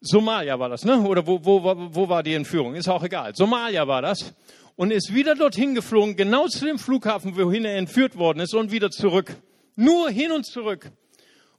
[0.00, 1.00] Somalia war das, ne?
[1.02, 2.74] Oder wo, wo, wo war die Entführung?
[2.74, 3.34] Ist auch egal.
[3.34, 4.34] Somalia war das.
[4.74, 8.72] Und ist wieder dorthin geflogen, genau zu dem Flughafen, wohin er entführt worden ist und
[8.72, 9.36] wieder zurück.
[9.76, 10.90] Nur hin und zurück.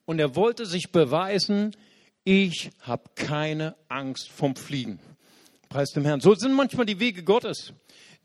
[0.06, 1.76] Und er wollte sich beweisen,
[2.24, 5.00] ich habe keine Angst vom Fliegen.
[5.72, 6.20] Preis dem Herrn.
[6.20, 7.72] So sind manchmal die Wege Gottes.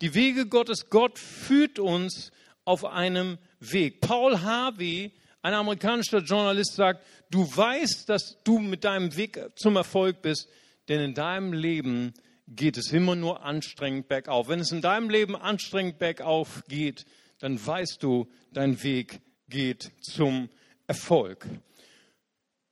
[0.01, 2.33] Die Wege Gottes, Gott führt uns
[2.65, 4.01] auf einem Weg.
[4.01, 10.23] Paul Harvey, ein amerikanischer Journalist, sagt, du weißt, dass du mit deinem Weg zum Erfolg
[10.23, 10.49] bist,
[10.89, 12.15] denn in deinem Leben
[12.49, 14.49] geht es immer nur anstrengend bergauf.
[14.49, 17.05] Wenn es in deinem Leben anstrengend bergauf geht,
[17.39, 20.49] dann weißt du, dein Weg geht zum
[20.89, 21.47] Erfolg.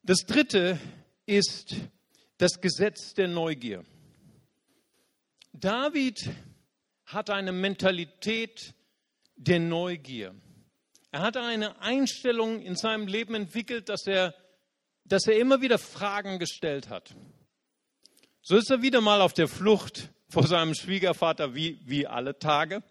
[0.03, 0.81] Das dritte
[1.27, 1.77] ist
[2.39, 3.85] das Gesetz der Neugier.
[5.57, 6.31] David
[7.07, 8.75] hat eine Mentalität
[9.37, 10.35] der Neugier.
[11.13, 14.35] Er hat eine Einstellung in seinem Leben entwickelt, dass er,
[15.05, 17.15] dass er immer wieder Fragen gestellt hat.
[18.43, 22.83] So ist er wieder mal auf der Flucht vor seinem Schwiegervater wie, wie alle Tage.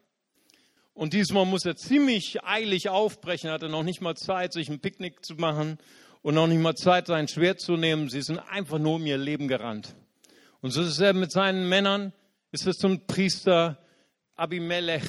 [0.93, 5.25] Und diesmal muss er ziemlich eilig aufbrechen, hatte noch nicht mal Zeit, sich ein Picknick
[5.25, 5.79] zu machen
[6.21, 8.09] und noch nicht mal Zeit, sein Schwert zu nehmen.
[8.09, 9.95] Sie sind einfach nur um ihr Leben gerannt.
[10.61, 12.13] Und so ist er mit seinen Männern
[12.53, 13.79] ist es zum Priester
[14.35, 15.03] Abimelech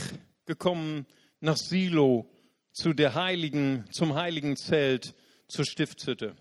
[0.47, 1.07] gekommen
[1.41, 2.27] nach Silo
[2.73, 5.15] zu der heiligen, zum heiligen Zelt,
[5.47, 6.35] zur Stiftshütte.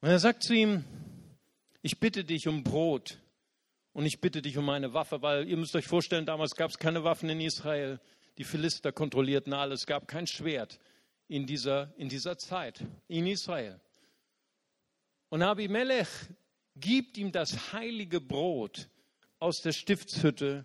[0.00, 0.84] Und er sagt zu ihm,
[1.82, 3.18] Ich bitte dich um Brot
[3.92, 6.78] und ich bitte dich um eine Waffe, weil ihr müsst euch vorstellen, damals gab es
[6.78, 8.00] keine Waffen in Israel.
[8.38, 9.80] Die Philister kontrollierten alles.
[9.80, 10.78] Es gab kein Schwert
[11.28, 13.78] in dieser, in dieser Zeit in Israel.
[15.28, 16.08] Und Abimelech
[16.76, 18.88] gibt ihm das heilige Brot
[19.42, 20.64] aus der Stiftshütte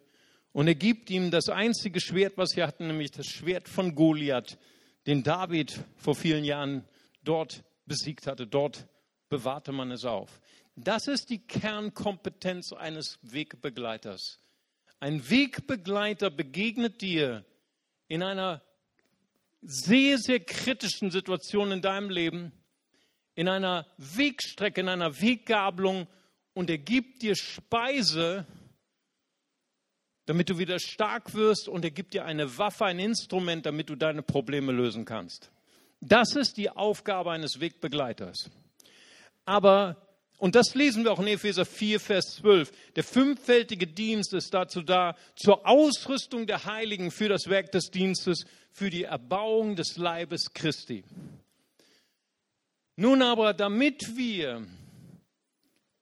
[0.53, 4.57] und er gibt ihm das einzige Schwert, was sie hatten, nämlich das Schwert von Goliath,
[5.05, 6.83] den David vor vielen Jahren
[7.23, 8.47] dort besiegt hatte.
[8.47, 8.87] Dort
[9.29, 10.41] bewahrte man es auf.
[10.75, 14.39] Das ist die Kernkompetenz eines Wegbegleiters.
[14.99, 17.45] Ein Wegbegleiter begegnet dir
[18.07, 18.61] in einer
[19.61, 22.51] sehr, sehr kritischen Situation in deinem Leben,
[23.35, 26.07] in einer Wegstrecke, in einer Weggabelung
[26.53, 28.47] und er gibt dir Speise,
[30.27, 33.95] damit du wieder stark wirst und er gibt dir eine Waffe, ein Instrument, damit du
[33.95, 35.49] deine Probleme lösen kannst.
[36.01, 38.49] Das ist die Aufgabe eines Wegbegleiters.
[39.45, 39.95] Aber,
[40.37, 44.81] und das lesen wir auch in Epheser 4, Vers 12, der fünffältige Dienst ist dazu
[44.81, 50.51] da, zur Ausrüstung der Heiligen für das Werk des Dienstes, für die Erbauung des Leibes
[50.53, 51.05] Christi.
[52.97, 54.67] Nun aber, damit wir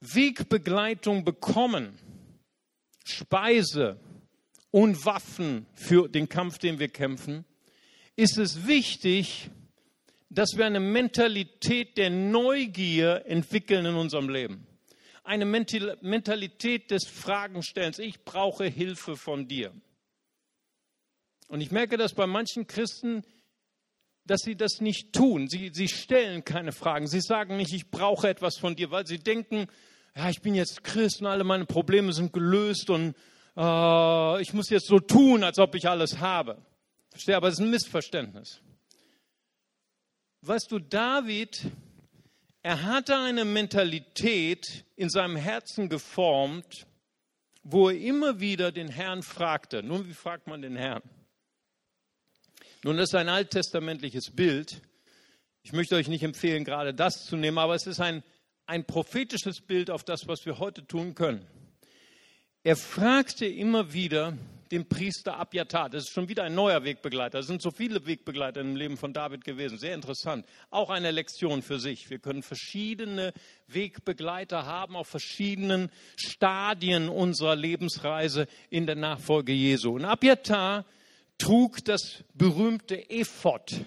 [0.02, 2.00] Wegbegleitung bekommen,
[3.06, 4.00] Speise
[4.76, 7.46] und Waffen für den Kampf, den wir kämpfen,
[8.18, 9.50] ist es wichtig,
[10.30, 14.68] dass wir eine Mentalität der Neugier entwickeln in unserem Leben.
[15.24, 18.00] Eine Mentalität des Fragenstellens.
[18.00, 19.72] Ich brauche Hilfe von dir.
[21.48, 23.24] Und ich merke das bei manchen Christen,
[24.26, 25.48] dass sie das nicht tun.
[25.48, 27.08] Sie, sie stellen keine Fragen.
[27.08, 29.68] Sie sagen nicht, ich brauche etwas von dir, weil sie denken,
[30.18, 33.16] ja, ich bin jetzt Christ und alle meine Probleme sind gelöst und
[33.58, 36.58] äh, ich muss jetzt so tun, als ob ich alles habe.
[37.10, 38.62] Verstehe, aber es ist ein Missverständnis.
[40.42, 41.66] Weißt du, David,
[42.62, 46.86] er hatte eine Mentalität in seinem Herzen geformt,
[47.64, 49.82] wo er immer wieder den Herrn fragte.
[49.82, 51.02] Nun, wie fragt man den Herrn?
[52.84, 54.82] Nun, das ist ein alttestamentliches Bild.
[55.64, 58.24] Ich möchte euch nicht empfehlen, gerade das zu nehmen, aber es ist ein,
[58.68, 61.48] ein prophetisches Bild auf das, was wir heute tun können.
[62.66, 64.34] Er fragte immer wieder,
[64.72, 65.88] dem Priester Abjatar.
[65.88, 67.38] Das ist schon wieder ein neuer Wegbegleiter.
[67.38, 69.78] Es sind so viele Wegbegleiter im Leben von David gewesen.
[69.78, 70.48] Sehr interessant.
[70.72, 72.10] Auch eine Lektion für sich.
[72.10, 73.34] Wir können verschiedene
[73.68, 79.92] Wegbegleiter haben auf verschiedenen Stadien unserer Lebensreise in der Nachfolge Jesu.
[79.92, 80.86] Und Abjatar
[81.38, 83.86] trug das berühmte Ephod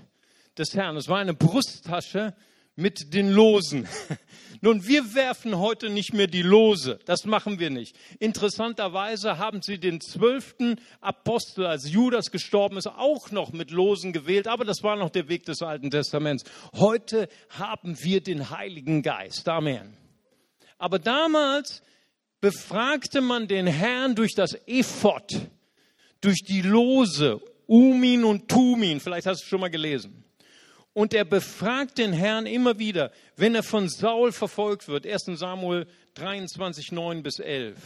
[0.57, 0.97] des Herrn.
[0.97, 2.33] Es war eine Brusttasche
[2.79, 3.89] mit den Losen.
[4.61, 7.01] Nun, wir werfen heute nicht mehr die Lose.
[7.07, 7.97] Das machen wir nicht.
[8.21, 14.47] Interessanterweise haben sie den zwölften Apostel, als Judas gestorben ist, auch noch mit Losen gewählt.
[14.47, 16.45] Aber das war noch der Weg des Alten Testaments.
[16.73, 19.49] Heute haben wir den Heiligen Geist.
[19.49, 19.97] Amen.
[20.79, 21.83] Aber damals
[22.41, 25.49] befragte man den Herrn durch das Ephod,
[26.21, 29.01] durch die Lose, Umin und Tumin.
[29.01, 30.25] Vielleicht hast du es schon mal gelesen.
[30.99, 35.07] Und er befragt den Herrn immer wieder, wenn er von Saul verfolgt wird.
[35.07, 37.79] 1 Samuel 23, 9 bis 11.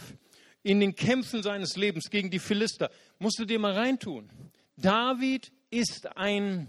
[0.63, 2.89] In den Kämpfen seines Lebens gegen die Philister.
[3.19, 4.31] Musst du dir mal reintun.
[4.77, 6.67] David ist ein,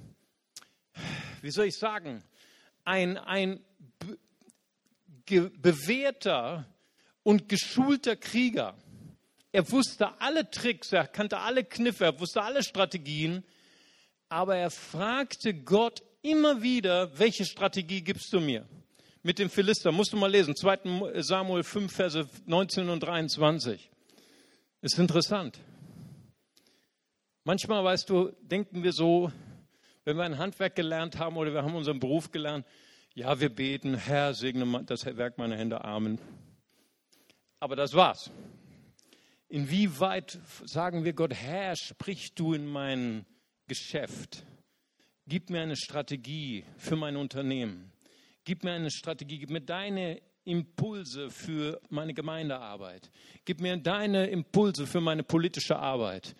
[1.40, 2.22] wie soll ich sagen,
[2.84, 3.64] ein, ein
[5.24, 6.66] be bewährter
[7.22, 8.76] und geschulter Krieger.
[9.50, 13.44] Er wusste alle Tricks, er kannte alle Kniffe, er wusste alle Strategien,
[14.28, 18.66] aber er fragte Gott immer wieder, welche Strategie gibst du mir?
[19.22, 21.22] Mit dem Philister, musst du mal lesen, 2.
[21.22, 23.90] Samuel 5, Verse 19 und 23.
[24.80, 25.58] Ist interessant.
[27.44, 29.30] Manchmal, weißt du, denken wir so,
[30.04, 32.66] wenn wir ein Handwerk gelernt haben oder wir haben unseren Beruf gelernt,
[33.14, 36.18] ja, wir beten, Herr, segne das Werk meiner Hände, Amen.
[37.60, 38.30] Aber das war's.
[39.48, 43.24] Inwieweit sagen wir Gott, Herr, sprich du in mein
[43.68, 44.44] Geschäft?
[45.26, 47.92] Gib mir eine Strategie für mein Unternehmen.
[48.44, 53.10] Gib mir eine Strategie, gib mir deine Impulse für meine Gemeindearbeit.
[53.46, 56.34] Gib mir deine Impulse für meine politische Arbeit.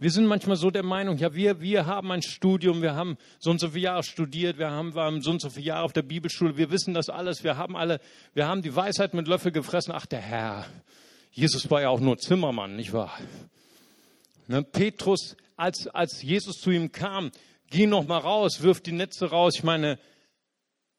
[0.00, 3.52] Wir sind manchmal so der Meinung, ja, wir, wir haben ein Studium, wir haben so
[3.52, 5.92] und so viele Jahre studiert, wir haben, wir haben so und so viele Jahre auf
[5.92, 8.00] der Bibelschule, wir wissen das alles, wir haben alle,
[8.34, 9.92] wir haben die Weisheit mit Löffel gefressen.
[9.94, 10.66] Ach, der Herr,
[11.30, 13.16] Jesus war ja auch nur Zimmermann, nicht wahr?
[14.48, 17.30] Ne, Petrus, als, als Jesus zu ihm kam,
[17.74, 19.54] geh noch mal raus, wirf die Netze raus.
[19.56, 19.98] Ich meine,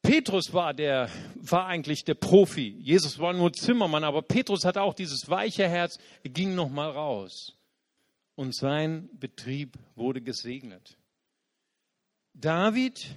[0.01, 2.75] Petrus war der, war eigentlich der Profi.
[2.79, 5.97] Jesus war nur Zimmermann, aber Petrus hatte auch dieses weiche Herz.
[6.23, 7.57] Er ging noch mal raus.
[8.35, 10.97] Und sein Betrieb wurde gesegnet.
[12.33, 13.15] David,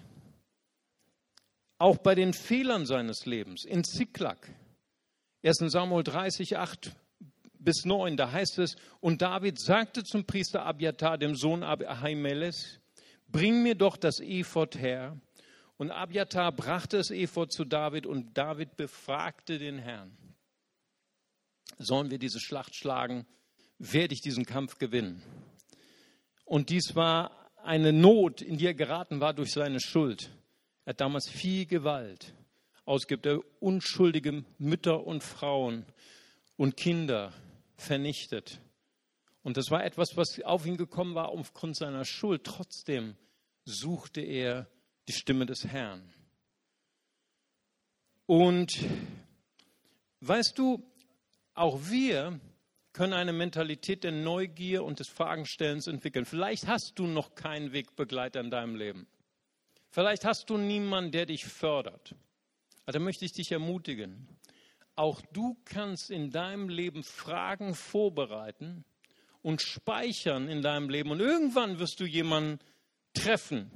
[1.79, 4.39] auch bei den Fehlern seines Lebens in Ziklag,
[5.43, 5.59] 1.
[5.73, 6.93] Samuel 30, 8
[7.59, 12.78] bis 9, da heißt es, und David sagte zum Priester Abiatar, dem Sohn Ahimelech,
[13.29, 15.19] bring mir doch das Ephod her.
[15.77, 20.17] Und Abiatar brachte das Ephod zu David und David befragte den Herrn.
[21.79, 23.27] Sollen wir diese Schlacht schlagen?
[23.79, 25.23] Werde ich diesen Kampf gewinnen?
[26.45, 27.31] Und dies war
[27.63, 30.31] eine Not, in die er geraten war durch seine Schuld.
[30.85, 32.35] Er hat damals viel Gewalt
[32.85, 33.27] ausgibt.
[33.27, 35.85] Er unschuldige Mütter und Frauen
[36.57, 37.33] und Kinder
[37.77, 38.61] vernichtet.
[39.49, 42.45] Und das war etwas, was auf ihn gekommen war aufgrund seiner Schuld.
[42.45, 43.17] Trotzdem
[43.65, 44.69] suchte er
[45.09, 46.13] die Stimme des Herrn.
[48.27, 48.79] Und
[50.21, 50.87] weißt du,
[51.55, 52.39] auch wir
[52.93, 56.27] können eine Mentalität der Neugier und des Fragenstellens entwickeln.
[56.27, 59.07] Vielleicht hast du noch keinen Wegbegleiter in deinem Leben.
[59.89, 62.15] Vielleicht hast du niemanden, der dich fördert.
[62.83, 64.29] Aber da möchte ich dich ermutigen.
[64.95, 68.85] Auch du kannst in deinem Leben Fragen vorbereiten
[69.43, 71.11] und speichern in deinem Leben.
[71.11, 72.59] Und irgendwann wirst du jemanden
[73.15, 73.71] treffen.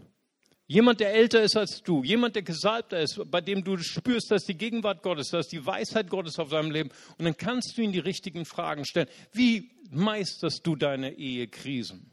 [0.67, 4.45] Jemand, der älter ist als du, jemand, der gesalbter ist, bei dem du spürst, dass
[4.45, 6.91] die Gegenwart Gottes, dass die Weisheit Gottes auf seinem Leben.
[7.19, 9.09] Und dann kannst du ihm die richtigen Fragen stellen.
[9.33, 12.13] Wie meisterst du deine Ehekrisen?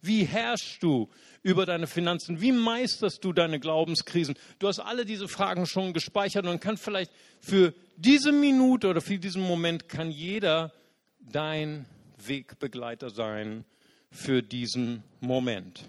[0.00, 1.10] Wie herrschst du
[1.42, 2.40] über deine Finanzen?
[2.40, 4.36] Wie meisterst du deine Glaubenskrisen?
[4.58, 9.18] Du hast alle diese Fragen schon gespeichert und kann vielleicht für diese Minute oder für
[9.18, 10.72] diesen Moment kann jeder
[11.20, 11.84] dein
[12.26, 13.64] Wegbegleiter sein
[14.10, 15.88] für diesen Moment.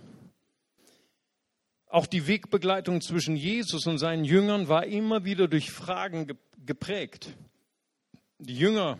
[1.87, 7.35] Auch die Wegbegleitung zwischen Jesus und seinen Jüngern war immer wieder durch Fragen geprägt.
[8.37, 8.99] Die Jünger,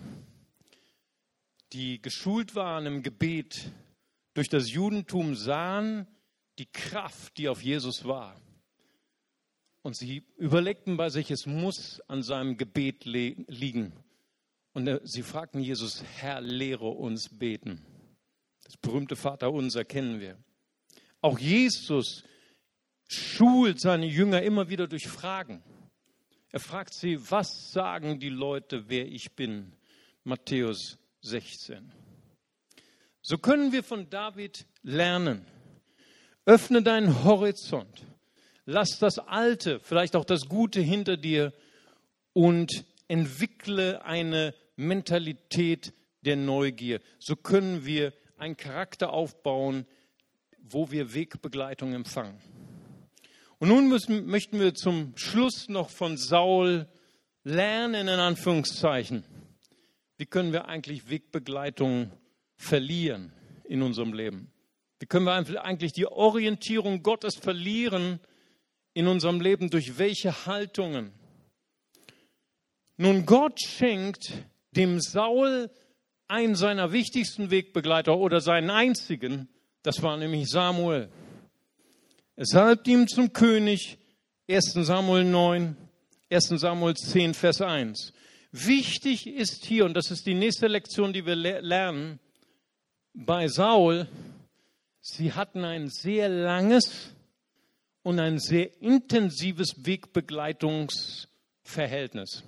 [1.71, 3.71] die geschult waren im Gebet,
[4.33, 6.07] durch das Judentum sahen
[6.57, 8.35] die Kraft, die auf Jesus war.
[9.81, 13.93] Und sie überlegten bei sich, es muss an seinem Gebet liegen.
[14.79, 17.85] Und sie fragten Jesus, Herr, lehre uns beten.
[18.63, 20.37] Das berühmte Vaterunser kennen wir.
[21.19, 22.23] Auch Jesus
[23.09, 25.61] schult seine Jünger immer wieder durch Fragen.
[26.53, 29.73] Er fragt sie, was sagen die Leute, wer ich bin?
[30.23, 31.91] Matthäus 16.
[33.21, 35.45] So können wir von David lernen.
[36.45, 38.05] Öffne deinen Horizont.
[38.63, 41.51] Lass das Alte, vielleicht auch das Gute hinter dir
[42.31, 47.01] und entwickle eine Mentalität der Neugier.
[47.19, 49.85] So können wir einen Charakter aufbauen,
[50.61, 52.39] wo wir Wegbegleitung empfangen.
[53.57, 56.87] Und nun müssen, möchten wir zum Schluss noch von Saul
[57.43, 59.25] lernen, in Anführungszeichen.
[60.17, 62.11] Wie können wir eigentlich Wegbegleitung
[62.55, 63.33] verlieren
[63.65, 64.51] in unserem Leben?
[64.99, 68.19] Wie können wir eigentlich die Orientierung Gottes verlieren
[68.93, 69.69] in unserem Leben?
[69.69, 71.11] Durch welche Haltungen?
[72.95, 74.33] Nun, Gott schenkt
[74.71, 75.69] dem Saul
[76.27, 79.49] einen seiner wichtigsten Wegbegleiter oder seinen einzigen,
[79.83, 81.09] das war nämlich Samuel.
[82.35, 83.97] Er salbt ihm zum König,
[84.49, 85.75] 1 Samuel 9,
[86.29, 88.13] 1 Samuel 10, Vers 1.
[88.51, 92.19] Wichtig ist hier, und das ist die nächste Lektion, die wir lernen,
[93.13, 94.07] bei Saul,
[95.01, 97.13] sie hatten ein sehr langes
[98.03, 102.43] und ein sehr intensives Wegbegleitungsverhältnis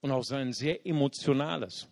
[0.00, 1.88] und auch ein sehr emotionales.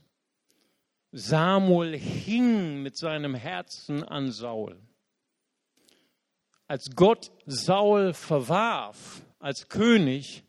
[1.12, 4.81] Samuel hing mit seinem Herzen an Saul.
[6.66, 10.44] Als Gott Saul verwarf als König,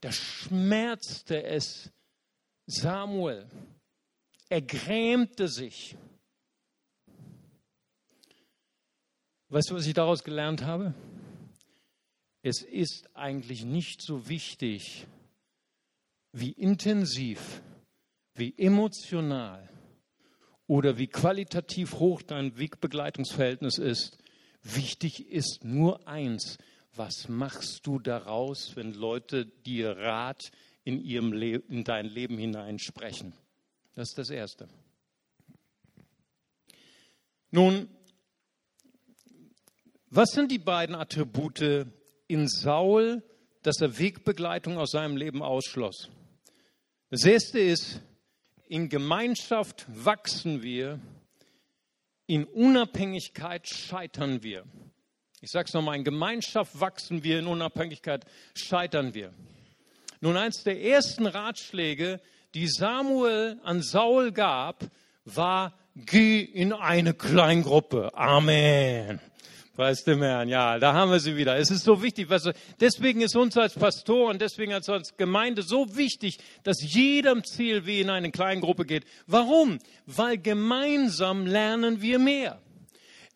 [0.00, 1.92] da schmerzte es
[2.66, 3.46] Samuel.
[4.48, 5.96] Er grämte sich.
[9.50, 10.94] Weißt du, was ich daraus gelernt habe?
[12.42, 15.06] Es ist eigentlich nicht so wichtig,
[16.32, 17.62] wie intensiv,
[18.34, 19.68] wie emotional
[20.66, 24.18] oder wie qualitativ hoch dein Wegbegleitungsverhältnis ist.
[24.62, 26.58] Wichtig ist nur eins,
[26.94, 30.50] was machst du daraus, wenn Leute dir Rat
[30.84, 33.32] in, ihrem in dein Leben hineinsprechen?
[33.94, 34.68] Das ist das Erste.
[37.50, 37.88] Nun,
[40.08, 41.86] was sind die beiden Attribute
[42.28, 43.22] in Saul,
[43.62, 46.10] dass er Wegbegleitung aus seinem Leben ausschloss?
[47.12, 48.00] Das erste ist,
[48.68, 51.00] in Gemeinschaft wachsen wir,
[52.28, 54.62] in Unabhängigkeit scheitern wir.
[55.40, 59.34] Ich sage es nochmal, in Gemeinschaft wachsen wir, in Unabhängigkeit scheitern wir.
[60.20, 62.20] Nun, eins der ersten Ratschläge,
[62.54, 64.84] die Samuel an Saul gab,
[65.24, 68.14] war, geh in eine Kleingruppe.
[68.14, 69.18] Amen.
[69.80, 70.50] Preis dem Herrn.
[70.50, 71.56] Ja, da haben wir sie wieder.
[71.56, 72.28] Es ist so wichtig.
[72.28, 77.86] Du, deswegen ist uns als Pastor und deswegen als Gemeinde so wichtig, dass jedem Ziel
[77.86, 79.06] wie in eine Kleingruppe geht.
[79.26, 79.78] Warum?
[80.04, 82.60] Weil gemeinsam lernen wir mehr.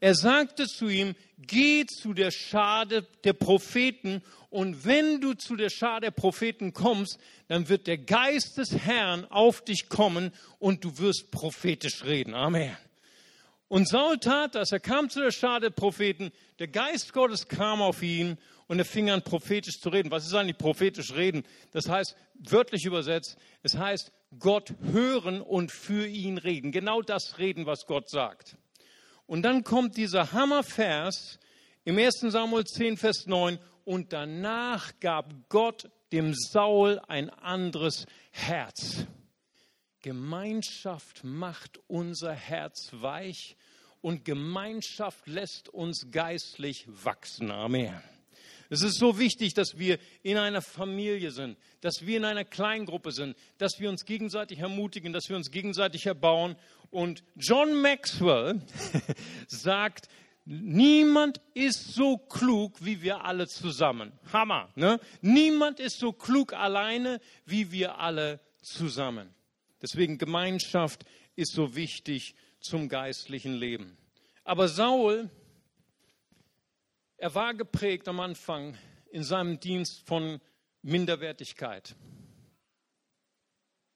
[0.01, 4.21] Er sagte zu ihm, geh zu der Schade der Propheten
[4.51, 7.19] und wenn du zu der Schar der Propheten kommst,
[7.49, 12.35] dann wird der Geist des Herrn auf dich kommen und du wirst prophetisch reden.
[12.35, 12.77] Amen.
[13.75, 14.71] Und Saul tat das.
[14.71, 16.31] Er kam zu der Schar der Propheten.
[16.61, 20.13] Der Geist Gottes kam auf ihn und er fing an, prophetisch zu reden.
[20.13, 21.43] Was ist eigentlich prophetisch reden?
[21.73, 26.71] Das heißt, wörtlich übersetzt, es heißt, Gott hören und für ihn reden.
[26.71, 28.57] Genau das reden, was Gott sagt.
[29.27, 31.41] Und dann kommt dieser Hammervers
[31.83, 32.21] im 1.
[32.29, 33.59] Samuel 10, Vers 9.
[33.85, 39.09] Und danach gab Gott dem Saul ein anderes Herz.
[40.05, 43.57] Gemeinschaft macht unser Herz weich
[44.05, 47.51] und Gemeinschaft lässt uns geistlich wachsen.
[47.51, 48.03] Amen.
[48.69, 53.13] Es ist so wichtig, dass wir in einer Familie sind, dass wir in einer Kleingruppe
[53.13, 56.57] sind, dass wir uns gegenseitig ermutigen, dass wir uns gegenseitig erbauen.
[56.91, 58.61] Und John Maxwell
[59.47, 60.09] sagt,
[60.45, 64.13] niemand ist so klug wie wir alle zusammen.
[64.31, 64.69] Hammer.
[64.75, 65.01] Ne?
[65.23, 69.35] Niemand ist so klug alleine wie wir alle zusammen.
[69.81, 72.35] Deswegen Gemeinschaft ist so wichtig
[72.65, 73.97] zum geistlichen Leben.
[74.43, 75.31] Aber Saul,
[77.17, 78.77] er war geprägt am Anfang
[79.11, 80.41] in seinem Dienst von
[80.83, 81.95] Minderwertigkeit.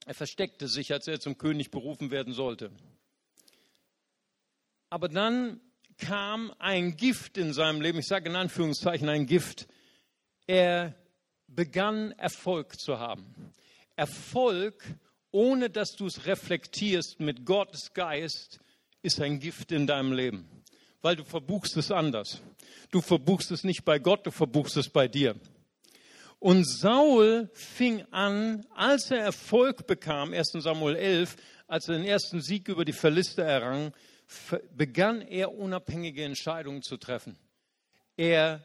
[0.07, 2.71] Er versteckte sich, als er zum König berufen werden sollte.
[4.91, 5.61] Aber dann
[5.99, 9.67] kam ein Gift in seinem Leben, ich sage in Anführungszeichen ein Gift.
[10.47, 10.95] Er
[11.47, 13.53] begann Erfolg zu haben.
[13.97, 14.83] Erfolg
[15.31, 18.61] ohne dass du es reflektierst mit Gottes Geist,
[19.03, 20.49] ist ein Gift in deinem Leben,
[21.03, 22.43] weil du verbuchst es anders.
[22.91, 25.37] Du verbuchst es nicht bei Gott, du verbuchst es bei dir.
[26.41, 32.41] Und Saul fing an, als er Erfolg bekam, 1 Samuel 11, als er den ersten
[32.41, 33.93] Sieg über die Philister errang,
[34.73, 37.37] begann er unabhängige Entscheidungen zu treffen.
[38.17, 38.65] Er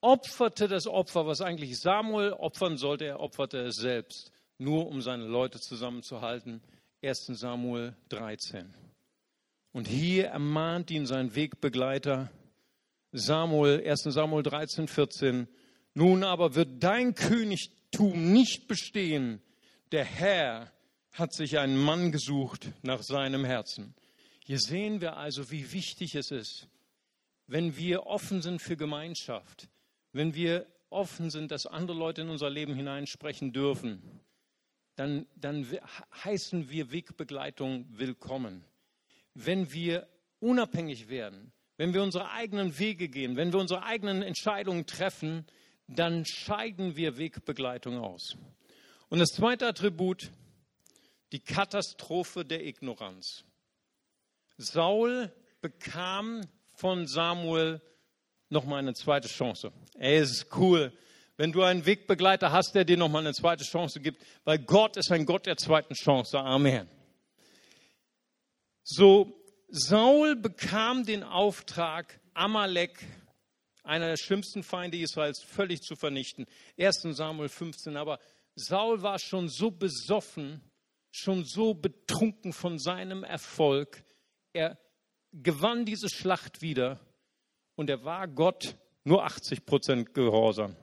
[0.00, 5.24] opferte das Opfer, was eigentlich Samuel opfern sollte, er opferte es selbst nur um seine
[5.24, 6.62] Leute zusammenzuhalten.
[7.02, 8.74] 1 Samuel 13.
[9.72, 12.30] Und hier ermahnt ihn sein Wegbegleiter
[13.12, 15.48] Samuel, 1 Samuel 13, 14.
[15.94, 19.40] Nun aber wird dein Königtum nicht bestehen.
[19.92, 20.70] Der Herr
[21.12, 23.94] hat sich einen Mann gesucht nach seinem Herzen.
[24.44, 26.68] Hier sehen wir also, wie wichtig es ist,
[27.46, 29.68] wenn wir offen sind für Gemeinschaft,
[30.12, 34.20] wenn wir offen sind, dass andere Leute in unser Leben hineinsprechen dürfen,
[35.00, 35.66] dann, dann
[36.24, 38.62] heißen wir Wegbegleitung willkommen.
[39.32, 40.06] Wenn wir
[40.40, 45.46] unabhängig werden, wenn wir unsere eigenen Wege gehen, wenn wir unsere eigenen Entscheidungen treffen,
[45.86, 48.36] dann scheiden wir Wegbegleitung aus.
[49.08, 50.30] Und das zweite Attribut,
[51.32, 53.44] die Katastrophe der Ignoranz.
[54.58, 55.32] Saul
[55.62, 56.42] bekam
[56.74, 57.80] von Samuel
[58.50, 59.72] nochmal eine zweite Chance.
[59.94, 60.92] Es ist cool,
[61.40, 65.10] wenn du einen Wegbegleiter hast, der dir nochmal eine zweite Chance gibt, weil Gott ist
[65.10, 66.38] ein Gott der zweiten Chance.
[66.38, 66.86] Amen.
[68.82, 73.06] So, Saul bekam den Auftrag, Amalek,
[73.82, 76.44] einer der schlimmsten Feinde Israels, völlig zu vernichten.
[76.78, 77.96] 1 Samuel 15.
[77.96, 78.18] Aber
[78.54, 80.60] Saul war schon so besoffen,
[81.10, 84.04] schon so betrunken von seinem Erfolg.
[84.52, 84.78] Er
[85.32, 87.00] gewann diese Schlacht wieder
[87.76, 90.76] und er war Gott nur 80 Prozent gehorsam.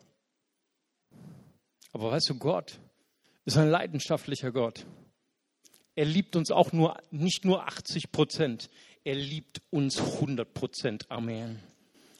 [1.99, 2.77] Aber weißt du, Gott
[3.45, 4.85] ist ein leidenschaftlicher Gott.
[5.95, 8.69] Er liebt uns auch nur, nicht nur 80 Prozent,
[9.03, 11.09] er liebt uns 100 Prozent.
[11.09, 11.57] Amen.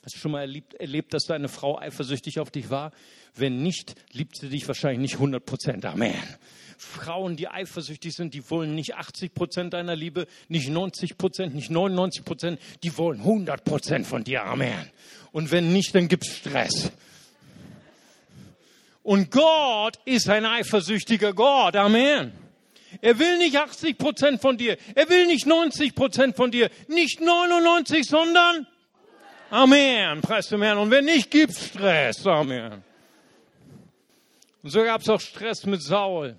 [0.04, 2.92] Hast du schon mal erlebt, erlebt, dass deine Frau eifersüchtig auf dich war?
[3.36, 5.86] Wenn nicht, liebt sie dich wahrscheinlich nicht 100 Prozent.
[5.86, 6.16] Amen.
[6.80, 11.70] Frauen, die eifersüchtig sind, die wollen nicht 80 Prozent deiner Liebe, nicht 90 Prozent, nicht
[11.70, 14.44] 99 Prozent, die wollen 100 Prozent von dir.
[14.44, 14.90] Amen.
[15.32, 16.92] Und wenn nicht, dann gibt es Stress.
[19.08, 21.78] Und Gott ist ein eifersüchtiger Gott.
[21.78, 22.34] Amen.
[23.00, 24.76] Er will nicht 80 Prozent von dir.
[24.96, 26.70] Er will nicht 90 Prozent von dir.
[26.90, 28.68] Nicht 99, sondern
[29.50, 30.20] Amen.
[30.20, 30.78] Preis dem Herrn.
[30.78, 32.28] Und wenn nicht, gibt's Stress.
[32.28, 32.84] Amen.
[34.62, 36.36] Und so gab es auch Stress mit Saul.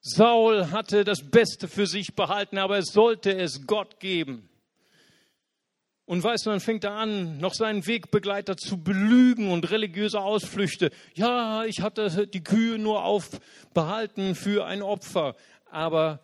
[0.00, 4.48] Saul hatte das Beste für sich behalten, aber es sollte es Gott geben.
[6.10, 10.90] Und weißt du, dann fängt er an, noch seinen Wegbegleiter zu belügen und religiöse Ausflüchte.
[11.14, 15.36] Ja, ich hatte die Kühe nur aufbehalten für ein Opfer.
[15.70, 16.18] Aber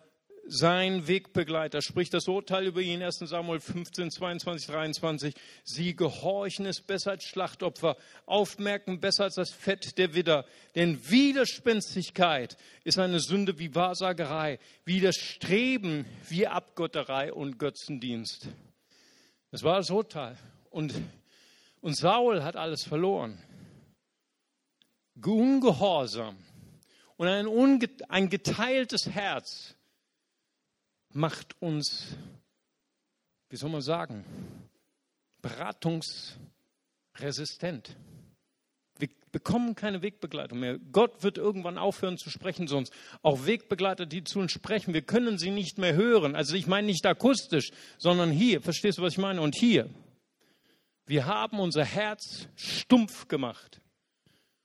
[0.45, 5.33] sein Wegbegleiter, spricht das Urteil über ihn, 1 Samuel 15, 22, 23.
[5.63, 10.43] Sie gehorchen es besser als Schlachtopfer, aufmerken besser als das Fett der Widder.
[10.75, 18.49] Denn Widerspenstigkeit ist eine Sünde wie Wahrsagerei, Widerstreben wie Abgotterei und Götzendienst.
[19.51, 20.37] Das war das Urteil.
[20.69, 20.93] Und,
[21.81, 23.41] und Saul hat alles verloren.
[25.23, 26.37] Ungehorsam
[27.17, 27.47] und ein,
[28.07, 29.75] ein geteiltes Herz
[31.09, 32.15] macht uns,
[33.49, 34.23] wie soll man sagen,
[35.41, 37.97] beratungsresistent.
[39.37, 40.79] Bekommen keine Wegbegleitung mehr.
[40.91, 42.91] Gott wird irgendwann aufhören zu sprechen sonst.
[43.21, 46.35] Auch Wegbegleiter, die zu uns sprechen, wir können sie nicht mehr hören.
[46.35, 47.69] Also ich meine nicht akustisch,
[47.99, 48.61] sondern hier.
[48.61, 49.41] Verstehst du, was ich meine?
[49.41, 49.91] Und hier.
[51.05, 53.79] Wir haben unser Herz stumpf gemacht.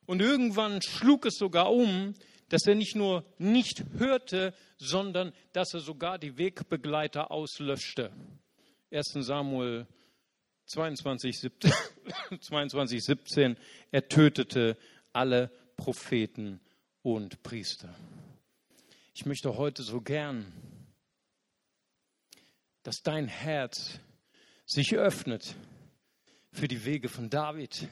[0.06, 2.14] Und irgendwann schlug es sogar um,
[2.48, 8.10] dass er nicht nur nicht hörte, sondern dass er sogar die Wegbegleiter auslöschte.
[8.90, 9.86] 1 Samuel
[10.66, 11.72] 22, 17,
[12.40, 13.56] 22, 17,
[13.90, 14.76] er tötete
[15.12, 16.60] alle Propheten
[17.02, 17.94] und Priester.
[19.14, 20.52] Ich möchte heute so gern,
[22.82, 24.00] dass dein Herz
[24.64, 25.54] sich öffnet
[26.50, 27.88] für die Wege von David,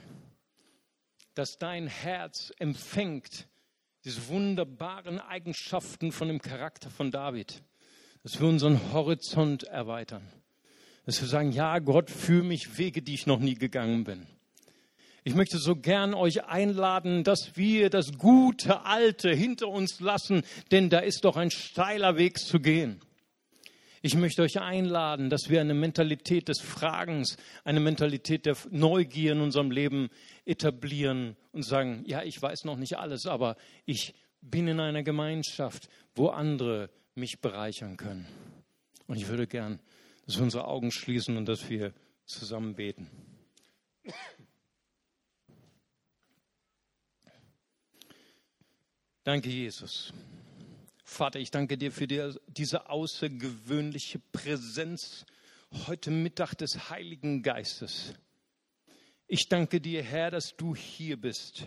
[1.35, 3.49] dass dein Herz empfängt
[4.05, 7.63] diese wunderbaren Eigenschaften von dem Charakter von David,
[8.23, 10.27] dass wir unseren Horizont erweitern,
[11.11, 14.29] dass wir sagen, ja Gott, führe mich Wege, die ich noch nie gegangen bin.
[15.25, 20.89] Ich möchte so gern euch einladen, dass wir das gute Alte hinter uns lassen, denn
[20.89, 23.01] da ist doch ein steiler Weg zu gehen.
[24.03, 29.41] Ich möchte euch einladen, dass wir eine Mentalität des Fragens, eine Mentalität der Neugier in
[29.41, 30.11] unserem Leben
[30.45, 35.89] etablieren und sagen, ja, ich weiß noch nicht alles, aber ich bin in einer Gemeinschaft,
[36.15, 38.29] wo andere mich bereichern können.
[39.09, 39.81] Und ich würde gern,
[40.31, 41.93] dass wir unsere Augen schließen und dass wir
[42.25, 43.11] zusammen beten.
[49.25, 50.13] Danke, Jesus.
[51.03, 55.27] Vater, ich danke dir für die, diese außergewöhnliche Präsenz
[55.89, 58.15] heute Mittag des Heiligen Geistes.
[59.27, 61.67] Ich danke dir, Herr, dass du hier bist.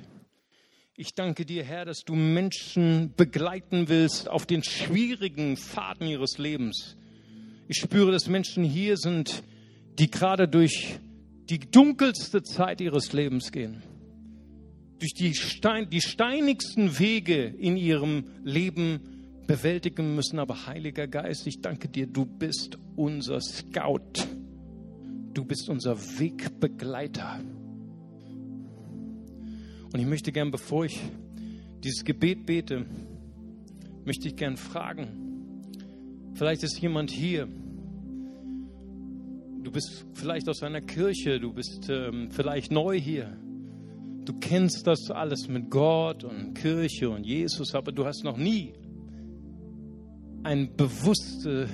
[0.95, 6.95] Ich danke dir, Herr, dass du Menschen begleiten willst auf den schwierigen Faden ihres Lebens.
[7.67, 9.43] Ich spüre, dass Menschen hier sind,
[9.99, 10.99] die gerade durch
[11.49, 13.83] die dunkelste Zeit ihres Lebens gehen.
[14.99, 19.01] Durch die, Stein, die steinigsten Wege in ihrem Leben
[19.47, 20.39] bewältigen müssen.
[20.39, 24.27] Aber Heiliger Geist, ich danke dir, du bist unser Scout.
[25.33, 27.39] Du bist unser Wegbegleiter.
[29.91, 30.99] Und ich möchte gern, bevor ich
[31.83, 32.85] dieses Gebet bete,
[34.05, 35.22] möchte ich gern fragen,
[36.33, 37.47] vielleicht ist jemand hier,
[39.63, 43.37] du bist vielleicht aus einer Kirche, du bist ähm, vielleicht neu hier,
[44.25, 48.73] du kennst das alles mit Gott und Kirche und Jesus, aber du hast noch nie
[50.43, 51.69] eine bewusste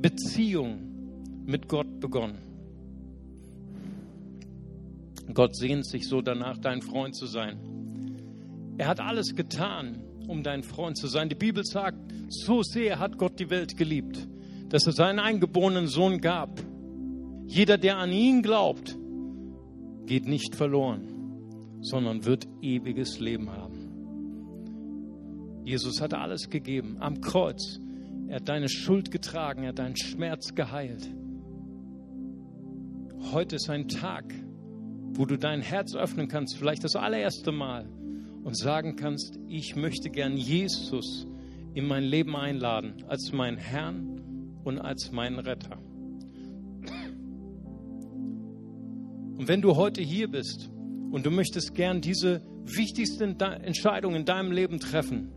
[0.00, 2.38] Beziehung mit Gott begonnen.
[5.34, 7.58] Gott sehnt sich so danach, dein Freund zu sein.
[8.78, 11.28] Er hat alles getan, um dein Freund zu sein.
[11.28, 11.98] Die Bibel sagt,
[12.28, 14.26] so sehr hat Gott die Welt geliebt,
[14.68, 16.60] dass er seinen eingeborenen Sohn gab.
[17.46, 18.96] Jeder, der an ihn glaubt,
[20.06, 23.86] geht nicht verloren, sondern wird ewiges Leben haben.
[25.64, 27.80] Jesus hat alles gegeben am Kreuz.
[28.28, 31.08] Er hat deine Schuld getragen, er hat deinen Schmerz geheilt.
[33.32, 34.32] Heute ist ein Tag,
[35.12, 37.88] wo du dein Herz öffnen kannst, vielleicht das allererste Mal,
[38.46, 41.26] und sagen kannst, ich möchte gern Jesus
[41.74, 45.76] in mein Leben einladen, als meinen Herrn und als meinen Retter.
[49.36, 50.70] Und wenn du heute hier bist
[51.10, 55.32] und du möchtest gern diese wichtigste Entscheidung in deinem Leben treffen,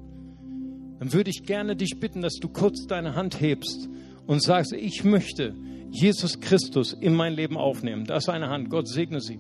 [1.00, 3.90] dann würde ich gerne dich bitten, dass du kurz deine Hand hebst
[4.28, 5.56] und sagst, ich möchte
[5.90, 8.06] Jesus Christus in mein Leben aufnehmen.
[8.06, 8.70] Da ist eine Hand.
[8.70, 9.40] Gott segne sie.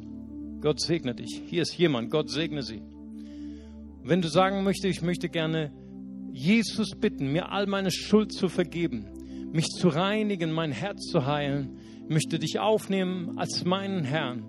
[0.60, 1.44] Gott segne dich.
[1.46, 2.10] Hier ist jemand.
[2.10, 2.82] Gott segne sie.
[4.04, 5.72] Wenn du sagen möchtest, ich möchte gerne
[6.32, 9.08] Jesus bitten, mir all meine Schuld zu vergeben,
[9.52, 11.78] mich zu reinigen, mein Herz zu heilen,
[12.08, 14.44] möchte dich aufnehmen als meinen Herrn,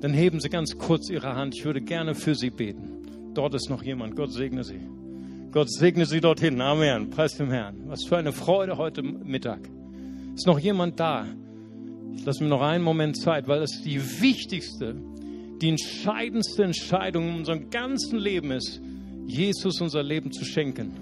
[0.00, 1.56] dann heben Sie ganz kurz Ihre Hand.
[1.56, 3.32] Ich würde gerne für Sie beten.
[3.34, 4.14] Dort ist noch jemand.
[4.14, 4.80] Gott segne Sie.
[5.50, 6.60] Gott segne Sie dorthin.
[6.60, 7.10] Amen.
[7.10, 7.82] Preis dem Herrn.
[7.86, 9.68] Was für eine Freude heute Mittag.
[10.34, 11.26] Ist noch jemand da?
[12.14, 14.96] Ich lasse mir noch einen Moment Zeit, weil es die wichtigste,
[15.60, 18.80] die entscheidendste Entscheidung in unserem ganzen Leben ist,
[19.26, 20.92] Jesus unser Leben zu schenken.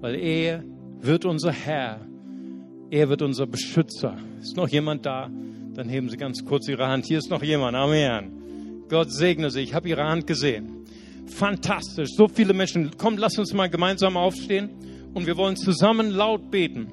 [0.00, 0.64] Weil er
[1.00, 2.06] wird unser Herr
[2.90, 4.16] Er wird unser Beschützer.
[4.40, 5.28] Ist noch jemand da?
[5.74, 7.06] Dann heben Sie ganz kurz Ihre Hand.
[7.06, 7.76] Hier ist noch jemand.
[7.76, 8.84] Amen.
[8.88, 9.60] Gott segne Sie.
[9.60, 10.84] Ich habe Ihre Hand gesehen.
[11.26, 12.10] Fantastisch.
[12.16, 12.96] So viele Menschen.
[12.96, 14.70] Kommt, lass uns mal gemeinsam aufstehen
[15.14, 16.86] und wir wollen zusammen laut beten.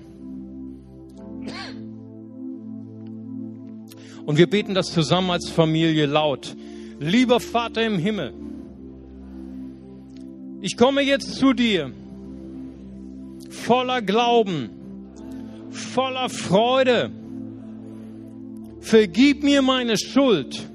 [4.26, 6.56] Und wir beten das zusammen als Familie laut.
[7.00, 8.34] Lieber Vater im Himmel,
[10.62, 11.92] ich komme jetzt zu dir
[13.50, 14.70] voller Glauben,
[15.72, 17.12] voller Freude.
[18.80, 20.68] Vergib mir meine Schuld.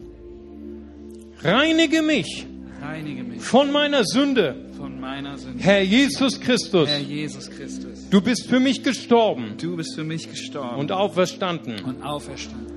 [1.41, 2.47] Reinige mich,
[2.83, 4.57] Reinige mich von meiner Sünde.
[4.77, 5.63] von meiner Sünde.
[5.63, 10.29] Herr Jesus Christus, Herr Jesus Christus, du bist für mich gestorben du bist für mich
[10.29, 11.83] gestorben und auferstanden.
[11.85, 12.68] und auferstanden.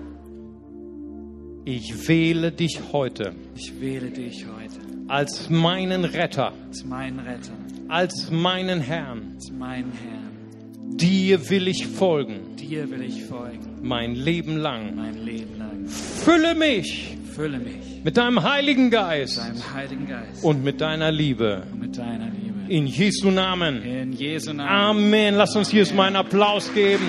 [1.66, 7.51] Ich wähle dich heute Ich wähle dich heute als meinen Retter, als meinen Retter,
[7.89, 9.34] als meinen Herrn.
[9.36, 10.97] als meinen Herrn.
[10.97, 14.95] Dir will ich folgen, Dir will ich folgen, mein Leben lang.
[14.95, 15.88] mein Leben lang.
[15.88, 21.12] Fülle mich Fülle mich mit deinem Heiligen Geist mit deinem Heiligen Geist und mit deiner
[21.12, 21.64] Liebe.
[21.72, 22.59] und mit deiner Liebe.
[22.70, 23.82] In Jesu Namen.
[23.84, 24.70] In Jesu Namen.
[24.70, 25.36] Amen.
[25.36, 27.05] Lass uns hier mal einen Applaus geben.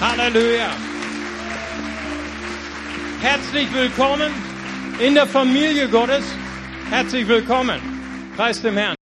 [0.00, 0.70] Halleluja.
[3.20, 4.32] Herzlich willkommen
[4.98, 6.24] in der Familie Gottes.
[6.88, 7.78] Herzlich willkommen.
[8.34, 8.99] Preis dem Herrn.